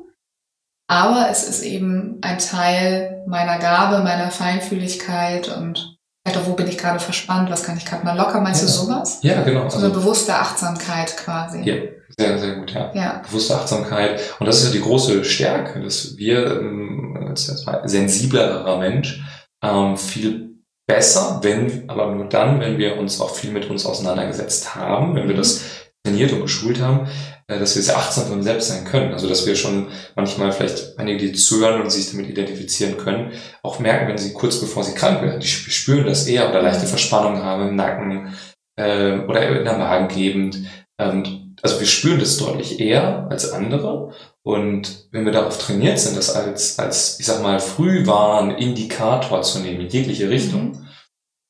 aber 0.87 1.29
es 1.31 1.49
ist 1.49 1.63
eben 1.63 2.19
ein 2.23 2.39
Teil 2.39 3.23
meiner 3.27 3.59
Gabe, 3.59 4.03
meiner 4.03 4.31
Feinfühligkeit 4.31 5.49
und 5.49 5.97
vielleicht 6.25 6.41
auch, 6.41 6.49
wo 6.49 6.55
bin 6.55 6.69
ich 6.69 6.79
gerade 6.79 7.01
verspannt, 7.01 7.51
was 7.51 7.65
kann 7.65 7.77
ich 7.77 7.85
gerade 7.85 8.05
mal 8.05 8.17
locker, 8.17 8.41
meinst 8.41 8.61
ja. 8.63 8.67
du 8.67 8.73
sowas? 8.73 9.19
Ja, 9.23 9.43
genau. 9.43 9.69
So 9.69 9.79
eine 9.79 9.87
also, 9.89 10.01
bewusste 10.01 10.35
Achtsamkeit 10.35 11.17
quasi. 11.17 11.63
Ja, 11.63 11.75
sehr, 12.19 12.39
sehr 12.39 12.57
gut, 12.57 12.73
ja. 12.73 12.93
ja. 12.95 13.23
Bewusste 13.27 13.57
Achtsamkeit. 13.57 14.21
Und 14.39 14.47
das 14.47 14.59
ist 14.59 14.67
ja 14.67 14.73
die 14.73 14.83
große 14.83 15.25
Stärke, 15.25 15.81
dass 15.81 16.17
wir 16.17 16.61
ähm, 16.61 17.27
als 17.29 17.47
sensiblerer 17.85 18.79
Mensch 18.79 19.23
ähm, 19.63 19.97
viel 19.97 20.55
besser, 20.87 21.41
wenn, 21.43 21.89
aber 21.89 22.15
nur 22.15 22.29
dann, 22.29 22.61
wenn 22.61 22.79
wir 22.79 22.99
uns 22.99 23.21
auch 23.21 23.35
viel 23.35 23.53
mit 23.53 23.71
uns 23.71 23.87
auseinandergesetzt 23.87 24.75
haben, 24.75 25.15
wenn 25.15 25.29
wir 25.29 25.35
mhm. 25.35 25.39
das 25.39 25.65
trainiert 26.05 26.33
und 26.33 26.43
geschult 26.43 26.81
haben, 26.81 27.09
äh, 27.49 27.59
dass 27.59 27.75
wir 27.75 27.83
sehr 27.83 27.97
achtsam 27.97 28.31
uns 28.33 28.45
selbst 28.45 28.69
sein 28.69 28.85
können. 28.85 29.13
Also 29.13 29.29
dass 29.29 29.47
wir 29.47 29.57
schon 29.57 29.89
manchmal 30.15 30.53
vielleicht 30.53 30.99
einige, 30.99 31.19
die 31.19 31.33
zuhören 31.33 31.81
und 31.81 31.91
sich 31.91 32.11
damit 32.11 32.29
identifizieren 32.29 32.97
können, 32.99 33.33
auch 33.63 33.81
merken, 33.81 34.09
wenn 34.09 34.19
sie 34.19 34.35
kurz 34.35 34.61
bevor 34.61 34.85
sie 34.85 34.95
krank 34.95 35.23
werden, 35.23 35.41
die 35.41 35.47
spüren 35.47 36.07
das 36.07 36.27
eher 36.27 36.49
oder 36.49 36.63
leichte 36.63 36.87
Verspannung 36.87 37.43
haben 37.43 37.69
im 37.69 37.77
Nacken 37.77 38.35
äh, 38.77 39.19
oder 39.19 39.59
in 39.59 39.65
der 39.65 39.79
Magengegend. 39.79 40.59
Ähm, 40.99 41.55
also 41.63 41.81
wir 41.81 41.87
spüren 41.87 42.21
das 42.21 42.37
deutlich 42.37 42.79
eher 42.79 43.27
als 43.31 43.51
andere. 43.51 44.13
Und 44.43 45.09
wenn 45.11 45.25
wir 45.25 45.33
darauf 45.33 45.57
trainiert 45.57 45.99
sind, 45.99 46.19
das 46.19 46.35
als, 46.35 46.79
als 46.79 47.19
ich 47.19 47.25
sag 47.25 47.43
mal, 47.43 47.59
Frühwarn-Indikator 47.59 49.41
zu 49.41 49.61
nehmen, 49.61 49.81
in 49.81 49.89
jegliche 49.89 50.29
Richtung, 50.29 50.73
mhm. 50.73 50.87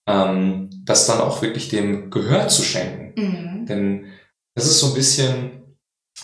ähm, 0.08 0.70
das 0.84 1.08
dann 1.08 1.20
auch 1.20 1.42
wirklich 1.42 1.68
dem 1.68 2.10
Gehör 2.10 2.46
zu 2.46 2.62
schenken. 2.62 3.20
Mhm. 3.20 3.66
Denn 3.66 4.06
das 4.54 4.66
ist 4.66 4.80
so 4.80 4.88
ein 4.88 4.94
bisschen 4.94 5.64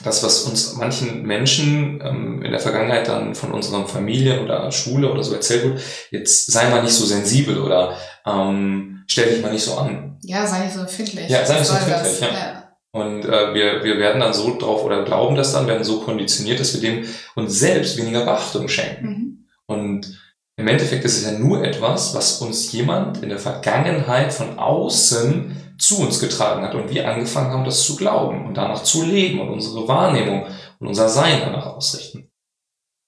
das, 0.04 0.22
was 0.22 0.42
uns 0.42 0.76
manchen 0.76 1.22
Menschen 1.22 2.00
ähm, 2.02 2.42
in 2.42 2.52
der 2.52 2.60
Vergangenheit 2.60 3.08
dann 3.08 3.34
von 3.34 3.52
unseren 3.52 3.86
Familien 3.86 4.40
oder 4.40 4.70
Schule 4.72 5.10
oder 5.10 5.22
so 5.22 5.34
erzählt 5.34 5.64
wird, 5.64 5.80
jetzt 6.10 6.50
sei 6.50 6.68
mal 6.70 6.82
nicht 6.82 6.94
so 6.94 7.04
sensibel 7.04 7.60
oder 7.60 7.96
ähm, 8.24 9.02
stell 9.06 9.30
dich 9.30 9.42
mal 9.42 9.52
nicht 9.52 9.64
so 9.64 9.76
an. 9.76 10.18
Ja, 10.22 10.46
sei 10.46 10.64
nicht 10.64 10.74
so 10.74 10.80
empfindlich. 10.80 11.28
Ja, 11.28 11.44
sei 11.44 11.58
nicht 11.58 11.66
so 11.66 11.74
empfindlich, 11.74 12.20
ja. 12.20 12.28
ja. 12.28 12.60
Und 12.92 13.24
äh, 13.24 13.54
wir, 13.54 13.84
wir 13.84 13.98
werden 13.98 14.20
dann 14.20 14.32
so 14.32 14.56
drauf 14.58 14.84
oder 14.84 15.04
glauben 15.04 15.36
das 15.36 15.52
dann, 15.52 15.68
werden 15.68 15.84
so 15.84 16.00
konditioniert, 16.00 16.58
dass 16.58 16.74
wir 16.74 16.80
dem 16.80 17.04
uns 17.36 17.58
selbst 17.58 17.96
weniger 17.96 18.24
Beachtung 18.24 18.68
schenken. 18.68 19.06
Mhm. 19.06 19.46
Und 19.66 20.20
im 20.56 20.68
Endeffekt 20.68 21.04
ist 21.04 21.18
es 21.18 21.24
ja 21.24 21.38
nur 21.38 21.64
etwas, 21.64 22.14
was 22.14 22.40
uns 22.42 22.72
jemand 22.72 23.22
in 23.22 23.28
der 23.28 23.38
Vergangenheit 23.38 24.32
von 24.32 24.58
außen 24.58 25.69
zu 25.80 26.00
uns 26.00 26.20
getragen 26.20 26.62
hat 26.62 26.74
und 26.74 26.90
wir 26.90 27.08
angefangen 27.08 27.50
haben, 27.50 27.64
das 27.64 27.84
zu 27.84 27.96
glauben 27.96 28.46
und 28.46 28.56
danach 28.56 28.82
zu 28.82 29.02
leben 29.02 29.40
und 29.40 29.48
unsere 29.48 29.88
Wahrnehmung 29.88 30.46
und 30.78 30.86
unser 30.86 31.08
Sein 31.08 31.40
danach 31.40 31.66
ausrichten. 31.66 32.30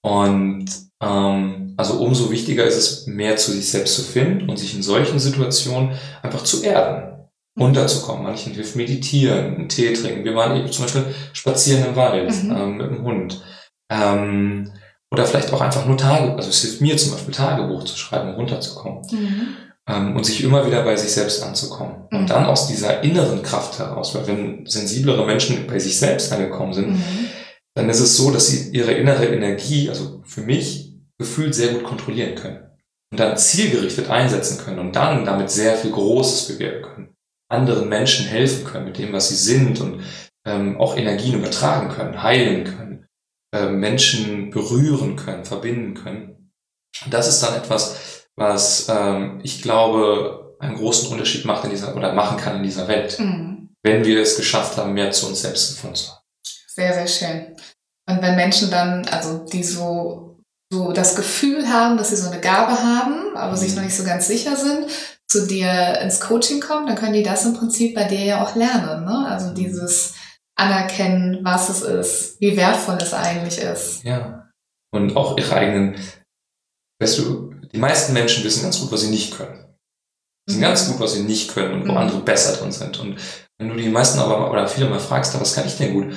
Und 0.03 0.65
ähm, 1.01 1.75
also 1.77 1.99
umso 1.99 2.31
wichtiger 2.31 2.65
ist 2.65 2.77
es, 2.77 3.07
mehr 3.07 3.37
zu 3.37 3.51
sich 3.51 3.69
selbst 3.69 3.95
zu 3.95 4.01
finden 4.01 4.49
und 4.49 4.57
sich 4.57 4.75
in 4.75 4.83
solchen 4.83 5.19
Situationen 5.19 5.97
einfach 6.23 6.43
zu 6.43 6.63
erden, 6.63 7.27
runterzukommen. 7.59 8.23
Manchen 8.23 8.53
hilft 8.53 8.75
meditieren, 8.75 9.55
einen 9.55 9.69
Tee 9.69 9.93
trinken. 9.93 10.25
Wir 10.25 10.35
waren 10.35 10.57
eben 10.57 10.71
zum 10.71 10.85
Beispiel 10.85 11.05
spazieren 11.31 11.85
im 11.85 11.95
Wald 11.95 12.43
mhm. 12.43 12.51
ähm, 12.51 12.77
mit 12.77 12.87
dem 12.87 13.03
Hund. 13.03 13.43
Ähm, 13.91 14.71
oder 15.11 15.25
vielleicht 15.25 15.53
auch 15.53 15.61
einfach 15.61 15.85
nur 15.85 15.97
Tage, 15.97 16.33
also 16.33 16.49
es 16.49 16.61
hilft 16.61 16.81
mir 16.81 16.97
zum 16.97 17.11
Beispiel 17.11 17.35
Tagebuch 17.35 17.83
zu 17.83 17.95
schreiben, 17.95 18.29
um 18.29 18.35
runterzukommen. 18.35 19.03
Mhm 19.11 19.55
ähm, 19.87 20.15
und 20.15 20.25
sich 20.25 20.43
immer 20.43 20.65
wieder 20.65 20.83
bei 20.83 20.95
sich 20.95 21.11
selbst 21.11 21.43
anzukommen. 21.43 22.07
Mhm. 22.11 22.19
Und 22.19 22.29
dann 22.29 22.45
aus 22.45 22.67
dieser 22.67 23.03
inneren 23.03 23.43
Kraft 23.43 23.79
heraus, 23.79 24.15
weil 24.15 24.27
wenn 24.27 24.65
sensiblere 24.65 25.25
Menschen 25.25 25.67
bei 25.67 25.79
sich 25.79 25.97
selbst 25.97 26.31
angekommen 26.31 26.73
sind, 26.73 26.91
mhm. 26.91 27.27
dann 27.75 27.89
ist 27.89 27.99
es 27.99 28.17
so, 28.17 28.31
dass 28.31 28.47
sie 28.47 28.69
ihre 28.71 28.93
innere 28.93 29.25
Energie, 29.25 29.89
also 29.89 30.21
für 30.25 30.41
mich, 30.41 30.93
gefühlt 31.17 31.55
sehr 31.55 31.73
gut 31.73 31.83
kontrollieren 31.83 32.35
können. 32.35 32.59
Und 33.11 33.19
dann 33.19 33.37
zielgerichtet 33.37 34.09
einsetzen 34.09 34.57
können 34.57 34.79
und 34.79 34.95
dann 34.95 35.23
damit 35.23 35.51
sehr 35.51 35.75
viel 35.75 35.91
Großes 35.91 36.47
bewirken 36.47 36.81
können. 36.81 37.15
Anderen 37.49 37.87
Menschen 37.87 38.25
helfen 38.25 38.65
können 38.65 38.85
mit 38.85 38.97
dem, 38.97 39.13
was 39.13 39.29
sie 39.29 39.35
sind 39.35 39.79
und 39.79 40.03
ähm, 40.45 40.79
auch 40.79 40.97
Energien 40.97 41.35
übertragen 41.35 41.89
können, 41.89 42.23
heilen 42.23 42.63
können, 42.63 43.07
äh, 43.53 43.69
Menschen 43.69 44.49
berühren 44.49 45.15
können, 45.15 45.45
verbinden 45.45 45.93
können. 45.93 46.51
Und 47.05 47.13
das 47.13 47.27
ist 47.27 47.43
dann 47.43 47.55
etwas, 47.55 48.12
was 48.35 48.87
ähm, 48.89 49.39
ich 49.43 49.61
glaube 49.61 50.55
einen 50.59 50.75
großen 50.75 51.11
Unterschied 51.11 51.45
macht 51.45 51.65
in 51.65 51.71
dieser 51.71 51.95
oder 51.95 52.13
machen 52.13 52.37
kann 52.37 52.57
in 52.57 52.63
dieser 52.63 52.87
Welt, 52.87 53.19
mhm. 53.19 53.69
wenn 53.83 54.05
wir 54.05 54.21
es 54.21 54.37
geschafft 54.37 54.77
haben, 54.77 54.93
mehr 54.93 55.11
zu 55.11 55.27
uns 55.27 55.41
selbst 55.41 55.75
gefunden 55.75 55.95
zu 55.95 56.11
haben. 56.11 56.21
Sehr, 56.67 56.93
sehr 56.93 57.07
schön. 57.07 57.55
Und 58.09 58.21
wenn 58.21 58.35
Menschen 58.35 58.71
dann, 58.71 59.05
also 59.07 59.45
die 59.45 59.63
so, 59.63 60.39
so 60.71 60.91
das 60.91 61.15
Gefühl 61.15 61.67
haben, 61.69 61.97
dass 61.97 62.09
sie 62.09 62.15
so 62.15 62.29
eine 62.29 62.41
Gabe 62.41 62.71
haben, 62.71 63.35
aber 63.35 63.51
mhm. 63.51 63.57
sich 63.57 63.75
noch 63.75 63.83
nicht 63.83 63.95
so 63.95 64.03
ganz 64.03 64.27
sicher 64.27 64.55
sind, 64.55 64.87
zu 65.29 65.47
dir 65.47 65.99
ins 66.01 66.19
Coaching 66.19 66.61
kommen, 66.61 66.87
dann 66.87 66.95
können 66.95 67.13
die 67.13 67.23
das 67.23 67.45
im 67.45 67.53
Prinzip 67.53 67.95
bei 67.95 68.05
dir 68.05 68.23
ja 68.23 68.43
auch 68.43 68.55
lernen. 68.55 69.05
Ne? 69.05 69.25
Also 69.27 69.49
mhm. 69.49 69.55
dieses 69.55 70.15
Anerkennen, 70.55 71.39
was 71.43 71.69
es 71.69 71.81
ist, 71.81 72.41
wie 72.41 72.55
wertvoll 72.57 72.97
es 73.01 73.13
eigentlich 73.13 73.59
ist. 73.59 74.03
Ja. 74.03 74.49
Und 74.93 75.15
auch 75.15 75.37
ihre 75.37 75.55
eigenen, 75.55 75.95
weißt 77.01 77.19
du, 77.19 77.52
die 77.73 77.79
meisten 77.79 78.13
Menschen 78.13 78.43
wissen 78.43 78.63
ganz 78.63 78.79
gut, 78.79 78.91
was 78.91 79.01
sie 79.01 79.09
nicht 79.09 79.35
können. 79.35 79.65
Sie 80.45 80.53
wissen 80.53 80.59
mhm. 80.59 80.63
ganz 80.63 80.87
gut, 80.87 80.99
was 80.99 81.13
sie 81.13 81.23
nicht 81.23 81.53
können 81.53 81.73
und 81.73 81.87
wo 81.87 81.91
mhm. 81.91 81.97
andere 81.97 82.19
besser 82.19 82.55
drin 82.57 82.71
sind. 82.71 82.99
Und 82.99 83.17
wenn 83.57 83.69
du 83.69 83.75
die 83.75 83.89
meisten 83.89 84.19
aber 84.19 84.39
mal, 84.39 84.51
oder 84.51 84.67
viele 84.67 84.89
mal 84.89 84.99
fragst, 84.99 85.39
was 85.39 85.55
kann 85.55 85.65
ich 85.65 85.77
denn 85.77 85.93
gut, 85.93 86.13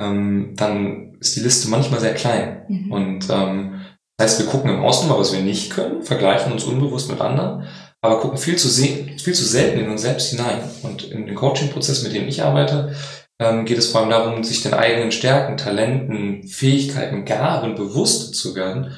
ähm, 0.00 0.54
dann 0.56 1.16
ist 1.20 1.36
die 1.36 1.40
Liste 1.40 1.68
manchmal 1.68 2.00
sehr 2.00 2.14
klein. 2.14 2.64
Mhm. 2.68 2.92
Und 2.92 3.30
ähm, 3.30 3.80
das 4.16 4.32
heißt, 4.32 4.40
wir 4.40 4.46
gucken 4.46 4.70
im 4.70 4.82
Außen 4.82 5.08
mal, 5.08 5.18
was 5.18 5.32
wir 5.32 5.40
nicht 5.40 5.70
können, 5.70 6.02
vergleichen 6.02 6.52
uns 6.52 6.64
unbewusst 6.64 7.08
mit 7.08 7.20
anderen, 7.20 7.66
aber 8.02 8.20
gucken 8.20 8.38
viel 8.38 8.56
zu, 8.56 8.68
viel 8.68 9.16
zu 9.16 9.44
selten 9.44 9.80
in 9.80 9.90
uns 9.90 10.02
selbst 10.02 10.30
hinein. 10.30 10.60
Und 10.82 11.04
in 11.04 11.26
den 11.26 11.34
Coaching-Prozess, 11.34 12.02
mit 12.02 12.14
dem 12.14 12.28
ich 12.28 12.42
arbeite, 12.42 12.94
ähm, 13.40 13.64
geht 13.64 13.78
es 13.78 13.90
vor 13.90 14.00
allem 14.00 14.10
darum, 14.10 14.42
sich 14.42 14.62
den 14.62 14.74
eigenen 14.74 15.12
Stärken, 15.12 15.56
Talenten, 15.56 16.46
Fähigkeiten, 16.48 17.24
Gaben 17.24 17.76
bewusst 17.76 18.34
zu 18.34 18.54
werden 18.54 18.96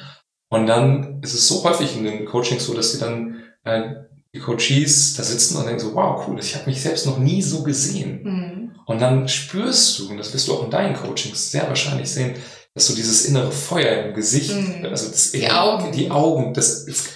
und 0.51 0.67
dann 0.67 1.21
ist 1.21 1.33
es 1.33 1.47
so 1.47 1.63
häufig 1.63 1.95
in 1.95 2.03
den 2.03 2.25
Coachings 2.25 2.65
so, 2.65 2.73
dass 2.73 2.91
sie 2.91 2.99
dann 2.99 3.41
äh, 3.63 3.93
die 4.35 4.39
Coaches 4.39 5.15
da 5.15 5.23
sitzen 5.23 5.55
und 5.55 5.65
denken 5.65 5.79
so, 5.79 5.95
wow, 5.95 6.27
cool, 6.27 6.37
ich 6.39 6.55
habe 6.55 6.69
mich 6.69 6.81
selbst 6.81 7.05
noch 7.05 7.17
nie 7.17 7.41
so 7.41 7.63
gesehen. 7.63 8.23
Mhm. 8.23 8.71
Und 8.85 8.99
dann 8.99 9.29
spürst 9.29 9.97
du, 9.97 10.09
und 10.09 10.17
das 10.17 10.33
wirst 10.33 10.49
du 10.49 10.53
auch 10.53 10.65
in 10.65 10.69
deinen 10.69 10.95
Coachings 10.95 11.51
sehr 11.51 11.69
wahrscheinlich 11.69 12.09
sehen, 12.09 12.35
dass 12.73 12.87
du 12.87 12.95
dieses 12.95 13.25
innere 13.25 13.51
Feuer 13.51 14.03
im 14.05 14.13
Gesicht, 14.13 14.53
mhm. 14.53 14.85
also 14.87 15.09
das, 15.09 15.31
die 15.31 15.49
Augen, 15.49 15.93
die 15.93 16.11
Augen, 16.11 16.53
das, 16.53 16.85
das 16.85 17.13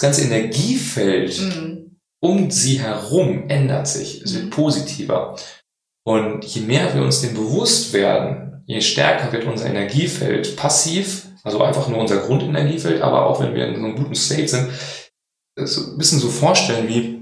ganze 0.00 0.22
Energiefeld 0.22 1.38
mhm. 1.38 1.98
um 2.22 2.50
sie 2.50 2.80
herum 2.80 3.50
ändert 3.50 3.88
sich, 3.88 4.22
es 4.22 4.34
wird 4.34 4.46
mhm. 4.46 4.50
positiver. 4.50 5.36
Und 6.06 6.46
je 6.46 6.62
mehr 6.62 6.94
wir 6.94 7.02
uns 7.02 7.20
dem 7.20 7.34
bewusst 7.34 7.92
werden, 7.92 8.62
je 8.64 8.80
stärker 8.80 9.32
wird 9.32 9.44
unser 9.44 9.66
Energiefeld 9.66 10.56
passiv, 10.56 11.26
also 11.42 11.62
einfach 11.62 11.88
nur 11.88 11.98
unser 11.98 12.18
Grundenergiefeld, 12.18 13.02
aber 13.02 13.26
auch 13.26 13.40
wenn 13.40 13.54
wir 13.54 13.66
in 13.66 13.76
so 13.76 13.84
einem 13.84 13.96
guten 13.96 14.14
State 14.14 14.48
sind, 14.48 14.70
so 15.56 15.92
ein 15.92 15.98
bisschen 15.98 16.18
so 16.18 16.28
vorstellen 16.28 16.88
wie, 16.88 17.20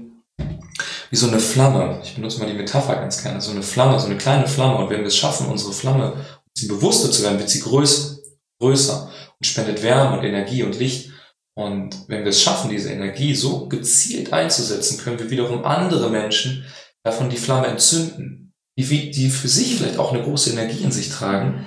wie 1.09 1.15
so 1.15 1.27
eine 1.27 1.39
Flamme. 1.39 1.99
Ich 2.03 2.15
benutze 2.15 2.39
mal 2.39 2.49
die 2.49 2.57
Metapher 2.57 2.95
ganz 2.95 3.21
gerne. 3.21 3.41
So 3.41 3.51
eine 3.51 3.63
Flamme, 3.63 3.99
so 3.99 4.05
eine 4.05 4.17
kleine 4.17 4.47
Flamme. 4.47 4.77
Und 4.77 4.89
wenn 4.89 4.99
wir 4.99 5.07
es 5.07 5.17
schaffen, 5.17 5.47
unsere 5.47 5.73
Flamme, 5.73 6.25
sie 6.53 6.67
bewusster 6.67 7.11
zu 7.11 7.23
werden, 7.23 7.39
wird 7.39 7.49
sie 7.49 7.61
größer, 7.61 8.19
größer 8.61 9.11
und 9.39 9.45
spendet 9.45 9.83
Wärme 9.83 10.17
und 10.17 10.25
Energie 10.25 10.63
und 10.63 10.77
Licht. 10.77 11.11
Und 11.57 12.07
wenn 12.07 12.23
wir 12.23 12.29
es 12.29 12.41
schaffen, 12.41 12.69
diese 12.69 12.91
Energie 12.91 13.35
so 13.35 13.67
gezielt 13.67 14.31
einzusetzen, 14.31 14.97
können 14.99 15.19
wir 15.19 15.29
wiederum 15.29 15.65
andere 15.65 16.09
Menschen 16.09 16.65
davon 17.03 17.29
die 17.29 17.37
Flamme 17.37 17.67
entzünden, 17.67 18.53
die, 18.77 19.11
die 19.11 19.29
für 19.29 19.47
sich 19.47 19.75
vielleicht 19.75 19.97
auch 19.97 20.13
eine 20.13 20.23
große 20.23 20.51
Energie 20.51 20.83
in 20.83 20.91
sich 20.91 21.09
tragen, 21.09 21.65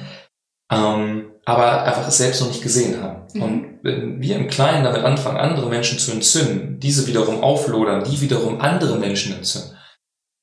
ähm, 0.71 1.32
aber 1.45 1.83
einfach 1.85 2.07
es 2.09 2.19
selbst 2.19 2.41
noch 2.41 2.49
nicht 2.49 2.63
gesehen 2.63 3.03
haben. 3.03 3.27
Mhm. 3.35 3.43
Und 3.43 3.79
wenn 3.83 4.21
wir 4.21 4.37
im 4.37 4.49
Kleinen 4.49 4.85
damit 4.85 5.03
anfangen, 5.03 5.39
andere 5.39 5.69
Menschen 5.69 5.99
zu 5.99 6.13
entzünden, 6.13 6.79
diese 6.79 7.07
wiederum 7.07 7.43
auflodern, 7.43 8.05
die 8.05 8.21
wiederum 8.21 8.61
andere 8.61 8.99
Menschen 8.99 9.35
entzünden, 9.35 9.77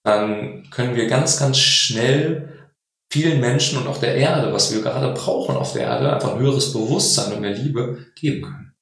dann 0.03 0.67
können 0.71 0.95
wir 0.95 1.07
ganz, 1.07 1.39
ganz 1.39 1.57
schnell 1.57 2.69
vielen 3.11 3.39
Menschen 3.39 3.79
und 3.79 3.87
auch 3.87 3.97
der 3.97 4.15
Erde, 4.15 4.53
was 4.53 4.73
wir 4.73 4.81
gerade 4.81 5.13
brauchen 5.13 5.55
auf 5.55 5.73
der 5.73 5.83
Erde, 5.83 6.13
einfach 6.13 6.33
ein 6.33 6.39
höheres 6.39 6.73
Bewusstsein 6.73 7.33
und 7.33 7.41
mehr 7.41 7.55
Liebe 7.55 8.05
geben 8.15 8.43
können. 8.43 8.73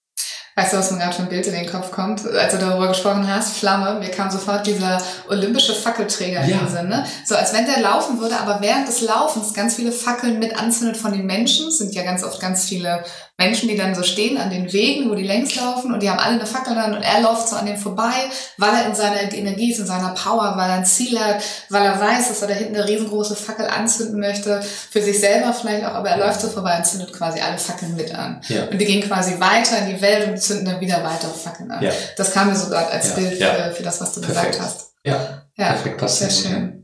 Weißt 0.57 0.73
du, 0.73 0.77
was 0.77 0.89
mir 0.89 0.97
gerade 0.97 1.15
für 1.15 1.21
ein 1.21 1.29
Bild 1.29 1.45
in 1.45 1.53
den 1.53 1.69
Kopf 1.69 1.91
kommt, 1.91 2.25
als 2.25 2.51
du 2.51 2.57
darüber 2.57 2.87
gesprochen 2.87 3.31
hast? 3.31 3.57
Flamme. 3.57 3.99
Mir 3.99 4.09
kam 4.09 4.31
sofort 4.31 4.65
dieser 4.65 4.99
olympische 5.29 5.75
Fackelträger 5.75 6.43
ja. 6.43 6.57
in 6.57 6.65
den 6.65 6.67
Sinn. 6.67 6.87
Ne? 6.87 7.05
So 7.25 7.35
als 7.35 7.53
wenn 7.53 7.67
der 7.67 7.79
laufen 7.79 8.19
würde, 8.19 8.39
aber 8.39 8.59
während 8.59 8.87
des 8.87 9.01
Laufens 9.01 9.53
ganz 9.53 9.75
viele 9.75 9.91
Fackeln 9.91 10.39
mit 10.39 10.59
anzündet 10.59 10.97
von 10.97 11.11
den 11.11 11.27
Menschen. 11.27 11.67
Es 11.67 11.77
sind 11.77 11.93
ja 11.93 12.01
ganz 12.01 12.23
oft 12.23 12.41
ganz 12.41 12.65
viele 12.65 13.03
Menschen, 13.37 13.69
die 13.69 13.77
dann 13.77 13.93
so 13.93 14.01
stehen 14.01 14.37
an 14.39 14.49
den 14.49 14.73
Wegen, 14.73 15.11
wo 15.11 15.15
die 15.15 15.23
längs 15.23 15.55
laufen 15.55 15.93
und 15.93 16.01
die 16.01 16.09
haben 16.09 16.17
alle 16.17 16.35
eine 16.35 16.47
Fackel 16.47 16.73
dann 16.73 16.95
und 16.95 17.03
er 17.03 17.21
läuft 17.21 17.47
so 17.47 17.55
an 17.55 17.67
denen 17.67 17.77
vorbei, 17.77 18.13
weil 18.57 18.73
er 18.73 18.87
in 18.87 18.95
seiner 18.95 19.31
Energie 19.31 19.71
ist, 19.71 19.79
in 19.79 19.85
seiner 19.85 20.09
Power, 20.15 20.53
weil 20.57 20.69
er 20.69 20.77
ein 20.77 20.85
Ziel 20.85 21.19
hat, 21.19 21.43
weil 21.69 21.85
er 21.85 21.99
weiß, 21.99 22.29
dass 22.29 22.41
er 22.41 22.47
da 22.47 22.55
hinten 22.55 22.75
eine 22.75 22.87
riesengroße 22.87 23.35
Fackel 23.35 23.67
anzünden 23.67 24.19
möchte, 24.19 24.61
für 24.89 25.03
sich 25.03 25.19
selber 25.19 25.53
vielleicht 25.53 25.85
auch, 25.85 25.93
aber 25.93 26.09
er 26.09 26.17
läuft 26.17 26.41
so 26.41 26.49
vorbei 26.49 26.77
und 26.77 26.85
zündet 26.85 27.13
quasi 27.13 27.39
alle 27.39 27.59
Fackeln 27.59 27.95
mit 27.95 28.13
an. 28.13 28.41
Ja. 28.47 28.65
Und 28.65 28.79
die 28.79 28.85
gehen 28.85 29.07
quasi 29.07 29.39
weiter 29.39 29.77
in 29.85 29.95
die 29.95 30.01
Welt 30.01 30.27
und 30.27 30.41
zünden 30.41 30.65
dann 30.65 30.81
wieder 30.81 31.03
weitere 31.03 31.31
Fackeln 31.31 31.69
an. 31.69 31.83
Ja. 31.83 31.91
Das 32.15 32.31
kam 32.31 32.47
mir 32.47 32.55
sogar 32.55 32.89
als 32.89 33.09
ja. 33.09 33.15
Bild 33.15 33.37
für, 33.37 33.73
für, 33.75 33.83
das, 33.83 34.01
was 34.01 34.13
du 34.13 34.21
Perfekt. 34.21 34.53
gesagt 34.53 34.65
hast. 34.65 34.87
Ja, 35.03 35.43
ja. 35.57 35.67
perfekt 35.73 35.97
passt. 35.97 36.19
Sehr 36.19 36.29
schön. 36.31 36.76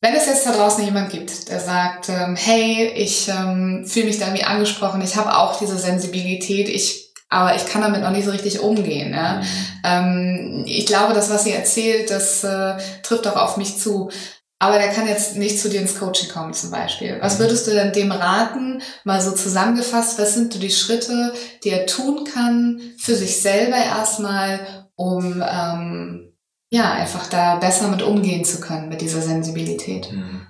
Wenn 0.00 0.14
es 0.14 0.26
jetzt 0.26 0.46
da 0.46 0.52
draußen 0.52 0.84
jemand 0.84 1.10
gibt, 1.10 1.48
der 1.48 1.58
sagt, 1.58 2.10
ähm, 2.10 2.36
hey, 2.36 2.92
ich 2.94 3.28
ähm, 3.28 3.86
fühle 3.86 4.06
mich 4.06 4.18
da 4.18 4.26
irgendwie 4.26 4.44
angesprochen, 4.44 5.00
ich 5.00 5.16
habe 5.16 5.36
auch 5.36 5.58
diese 5.58 5.78
Sensibilität, 5.78 6.68
ich, 6.68 7.14
aber 7.30 7.56
ich 7.56 7.66
kann 7.66 7.80
damit 7.80 8.02
noch 8.02 8.10
nicht 8.10 8.26
so 8.26 8.30
richtig 8.30 8.60
umgehen. 8.60 9.12
Ja? 9.14 9.40
Mhm. 9.40 9.44
Ähm, 9.84 10.64
ich 10.66 10.86
glaube, 10.86 11.14
das, 11.14 11.30
was 11.30 11.44
sie 11.44 11.52
erzählt, 11.52 12.10
das 12.10 12.44
äh, 12.44 12.74
trifft 13.02 13.26
auch 13.26 13.36
auf 13.36 13.56
mich 13.56 13.78
zu. 13.78 14.10
Aber 14.58 14.78
der 14.78 14.88
kann 14.88 15.06
jetzt 15.06 15.36
nicht 15.36 15.60
zu 15.60 15.68
dir 15.68 15.80
ins 15.80 15.98
Coaching 15.98 16.30
kommen 16.30 16.54
zum 16.54 16.70
Beispiel. 16.70 17.18
Was 17.20 17.38
mhm. 17.38 17.44
würdest 17.44 17.66
du 17.66 17.72
denn 17.72 17.92
dem 17.92 18.12
raten, 18.12 18.82
mal 19.04 19.20
so 19.20 19.32
zusammengefasst, 19.32 20.18
was 20.18 20.34
sind 20.34 20.62
die 20.62 20.70
Schritte, 20.70 21.32
die 21.64 21.70
er 21.70 21.86
tun 21.86 22.24
kann 22.24 22.80
für 22.98 23.14
sich 23.14 23.40
selber 23.40 23.76
erstmal, 23.76 24.60
um 24.94 25.42
ähm, 25.46 26.35
ja, 26.70 26.92
einfach 26.92 27.28
da 27.28 27.56
besser 27.56 27.88
mit 27.88 28.02
umgehen 28.02 28.44
zu 28.44 28.60
können, 28.60 28.88
mit 28.88 29.00
dieser 29.00 29.22
Sensibilität. 29.22 30.10
Mhm. 30.12 30.46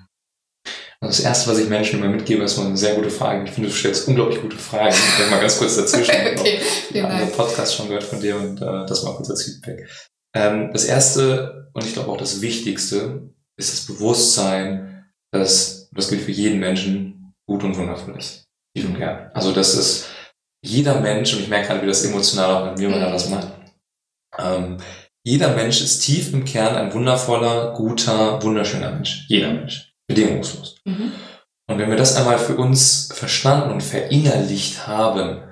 Also 0.99 1.17
das 1.17 1.19
Erste, 1.19 1.51
was 1.51 1.59
ich 1.59 1.69
Menschen 1.69 1.99
immer 1.99 2.09
mitgebe, 2.09 2.43
ist 2.43 2.57
mal 2.57 2.65
eine 2.65 2.77
sehr 2.77 2.95
gute 2.95 3.11
Frage. 3.11 3.43
Ich 3.43 3.51
finde, 3.51 3.69
du 3.69 3.75
stellst 3.75 4.07
unglaublich 4.07 4.41
gute 4.41 4.57
Fragen. 4.57 4.95
Ich 4.95 5.19
werde 5.19 5.31
mal 5.31 5.41
ganz 5.41 5.59
kurz 5.59 5.75
dazwischen. 5.75 6.11
okay, 6.37 6.59
ich 6.89 7.03
habe 7.03 7.13
einen 7.13 7.31
Podcast 7.31 7.75
schon 7.75 7.87
gehört 7.87 8.03
von 8.03 8.19
dir 8.19 8.35
und 8.35 8.59
äh, 8.61 8.85
das 8.87 9.03
mal 9.03 9.13
kurz 9.13 9.29
als 9.29 9.43
Feedback. 9.43 9.87
Ähm, 10.33 10.71
das 10.73 10.85
Erste 10.85 11.69
und 11.73 11.85
ich 11.85 11.93
glaube 11.93 12.09
auch 12.09 12.17
das 12.17 12.41
Wichtigste 12.41 13.29
ist 13.57 13.73
das 13.73 13.85
Bewusstsein, 13.85 15.05
dass 15.31 15.89
das 15.91 16.09
gilt 16.09 16.21
für 16.21 16.31
jeden 16.31 16.59
Menschen 16.59 17.35
gut 17.47 17.63
und 17.63 17.77
wundervoll 17.77 18.17
ist. 18.17 18.47
Lieb 18.75 18.87
und 18.87 18.97
gern. 18.97 19.29
Also 19.35 19.51
das 19.51 19.75
ist 19.75 20.07
jeder 20.63 20.99
Mensch, 20.99 21.33
und 21.33 21.41
ich 21.41 21.47
merke 21.47 21.67
gerade, 21.67 21.81
wie 21.83 21.87
das 21.87 22.03
emotional 22.05 22.51
auch 22.51 22.65
mit 22.65 22.79
mir 22.79 22.89
mal 22.89 23.13
was 23.13 23.29
macht, 23.29 23.49
ähm, 24.39 24.77
jeder 25.27 25.53
Mensch 25.53 25.81
ist 25.81 25.99
tief 25.99 26.31
im 26.31 26.45
Kern 26.45 26.75
ein 26.75 26.93
wundervoller, 26.93 27.73
guter, 27.73 28.41
wunderschöner 28.41 28.91
Mensch. 28.91 29.25
Jeder 29.27 29.51
Mensch. 29.51 29.93
Bedingungslos. 30.07 30.77
Mhm. 30.85 31.11
Und 31.69 31.77
wenn 31.77 31.89
wir 31.89 31.97
das 31.97 32.15
einmal 32.15 32.39
für 32.39 32.55
uns 32.55 33.09
verstanden 33.13 33.71
und 33.71 33.83
verinnerlicht 33.83 34.87
haben, 34.87 35.43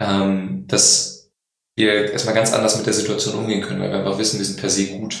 ähm, 0.00 0.66
dass 0.68 1.30
wir 1.76 2.12
erstmal 2.12 2.34
ganz 2.34 2.54
anders 2.54 2.78
mit 2.78 2.86
der 2.86 2.94
Situation 2.94 3.34
umgehen 3.34 3.60
können, 3.60 3.82
weil 3.82 3.90
wir 3.90 3.98
einfach 3.98 4.18
wissen, 4.18 4.38
wir 4.38 4.46
sind 4.46 4.58
per 4.58 4.70
se 4.70 4.86
gut. 4.86 5.18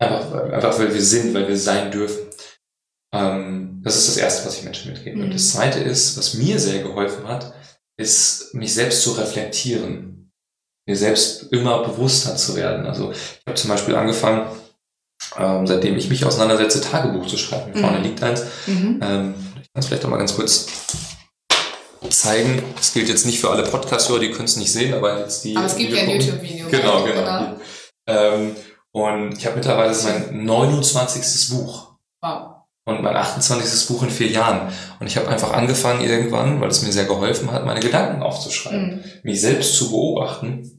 Einfach, 0.00 0.32
einfach 0.50 0.78
weil 0.78 0.94
wir 0.94 1.02
sind, 1.02 1.34
weil 1.34 1.46
wir 1.46 1.58
sein 1.58 1.90
dürfen. 1.90 2.30
Ähm, 3.12 3.82
das 3.84 3.96
ist 3.98 4.08
das 4.08 4.16
Erste, 4.16 4.46
was 4.46 4.56
ich 4.56 4.64
Menschen 4.64 4.92
mitgebe. 4.94 5.18
Mhm. 5.18 5.24
Und 5.24 5.34
das 5.34 5.50
Zweite 5.50 5.80
ist, 5.80 6.16
was 6.16 6.32
mir 6.32 6.58
sehr 6.58 6.82
geholfen 6.82 7.28
hat, 7.28 7.52
ist, 7.98 8.54
mich 8.54 8.72
selbst 8.72 9.02
zu 9.02 9.12
reflektieren 9.12 10.17
mir 10.88 10.96
selbst 10.96 11.52
immer 11.52 11.82
bewusster 11.82 12.34
zu 12.36 12.56
werden. 12.56 12.86
Also 12.86 13.12
ich 13.12 13.42
habe 13.46 13.58
zum 13.58 13.70
Beispiel 13.70 13.94
angefangen, 13.94 14.46
ähm, 15.38 15.66
seitdem 15.66 15.96
ich 15.96 16.08
mich 16.08 16.24
auseinandersetze, 16.24 16.80
Tagebuch 16.80 17.26
zu 17.26 17.36
schreiben. 17.36 17.72
Mhm. 17.74 17.80
Vorne 17.80 17.98
liegt 17.98 18.22
eins. 18.22 18.44
Mhm. 18.66 18.98
Ähm, 19.02 19.34
ich 19.60 19.70
kann 19.72 19.80
es 19.80 19.86
vielleicht 19.86 20.04
auch 20.06 20.08
mal 20.08 20.16
ganz 20.16 20.34
kurz 20.34 20.66
zeigen. 22.08 22.62
Das 22.76 22.94
gilt 22.94 23.08
jetzt 23.10 23.26
nicht 23.26 23.38
für 23.38 23.50
alle 23.50 23.64
Podcast-Hörer, 23.64 24.20
die 24.20 24.30
können 24.30 24.46
es 24.46 24.56
nicht 24.56 24.72
sehen, 24.72 24.94
aber 24.94 25.20
jetzt 25.20 25.44
die. 25.44 25.56
Aber 25.56 25.66
es 25.66 25.76
gibt 25.76 25.92
ja 25.92 26.02
ein 26.02 26.10
YouTube-Video. 26.10 26.68
Genau, 26.70 27.04
genau. 27.04 27.22
genau. 27.22 27.56
Ähm, 28.06 28.56
und 28.92 29.36
ich 29.36 29.44
habe 29.44 29.56
mittlerweile 29.56 29.94
mein 30.04 30.46
29. 30.46 31.50
Buch. 31.50 31.96
Wow. 32.22 32.54
Und 32.86 33.02
mein 33.02 33.14
28. 33.14 33.88
Buch 33.88 34.02
in 34.04 34.10
vier 34.10 34.28
Jahren. 34.28 34.72
Und 34.98 35.06
ich 35.06 35.18
habe 35.18 35.28
einfach 35.28 35.52
angefangen 35.52 36.02
irgendwann, 36.02 36.62
weil 36.62 36.70
es 36.70 36.80
mir 36.80 36.92
sehr 36.92 37.04
geholfen 37.04 37.52
hat, 37.52 37.66
meine 37.66 37.80
Gedanken 37.80 38.22
aufzuschreiben, 38.22 38.96
mhm. 38.96 39.04
mich 39.22 39.42
selbst 39.42 39.74
zu 39.74 39.90
beobachten 39.90 40.77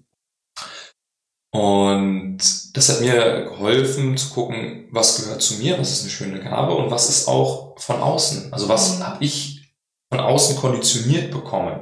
und 1.51 2.37
das 2.73 2.89
hat 2.89 3.01
mir 3.01 3.45
geholfen 3.45 4.15
zu 4.17 4.29
gucken, 4.29 4.87
was 4.91 5.17
gehört 5.17 5.41
zu 5.41 5.55
mir, 5.55 5.79
was 5.79 5.91
ist 5.91 6.01
eine 6.01 6.11
schöne 6.11 6.39
Gabe 6.39 6.75
und 6.75 6.91
was 6.91 7.09
ist 7.09 7.27
auch 7.27 7.77
von 7.79 7.97
außen. 7.97 8.53
Also 8.53 8.69
was 8.69 8.97
mhm. 8.97 9.03
habe 9.07 9.25
ich 9.25 9.73
von 10.11 10.19
außen 10.19 10.57
konditioniert 10.57 11.31
bekommen. 11.31 11.81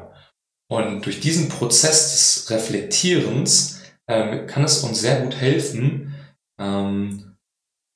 Und 0.70 1.06
durch 1.06 1.20
diesen 1.20 1.50
Prozess 1.50 2.12
des 2.12 2.50
Reflektierens 2.50 3.82
ähm, 4.10 4.48
kann 4.48 4.64
es 4.64 4.84
uns 4.84 5.00
sehr 5.00 5.22
gut 5.22 5.36
helfen, 5.36 6.16
ähm, 6.60 7.36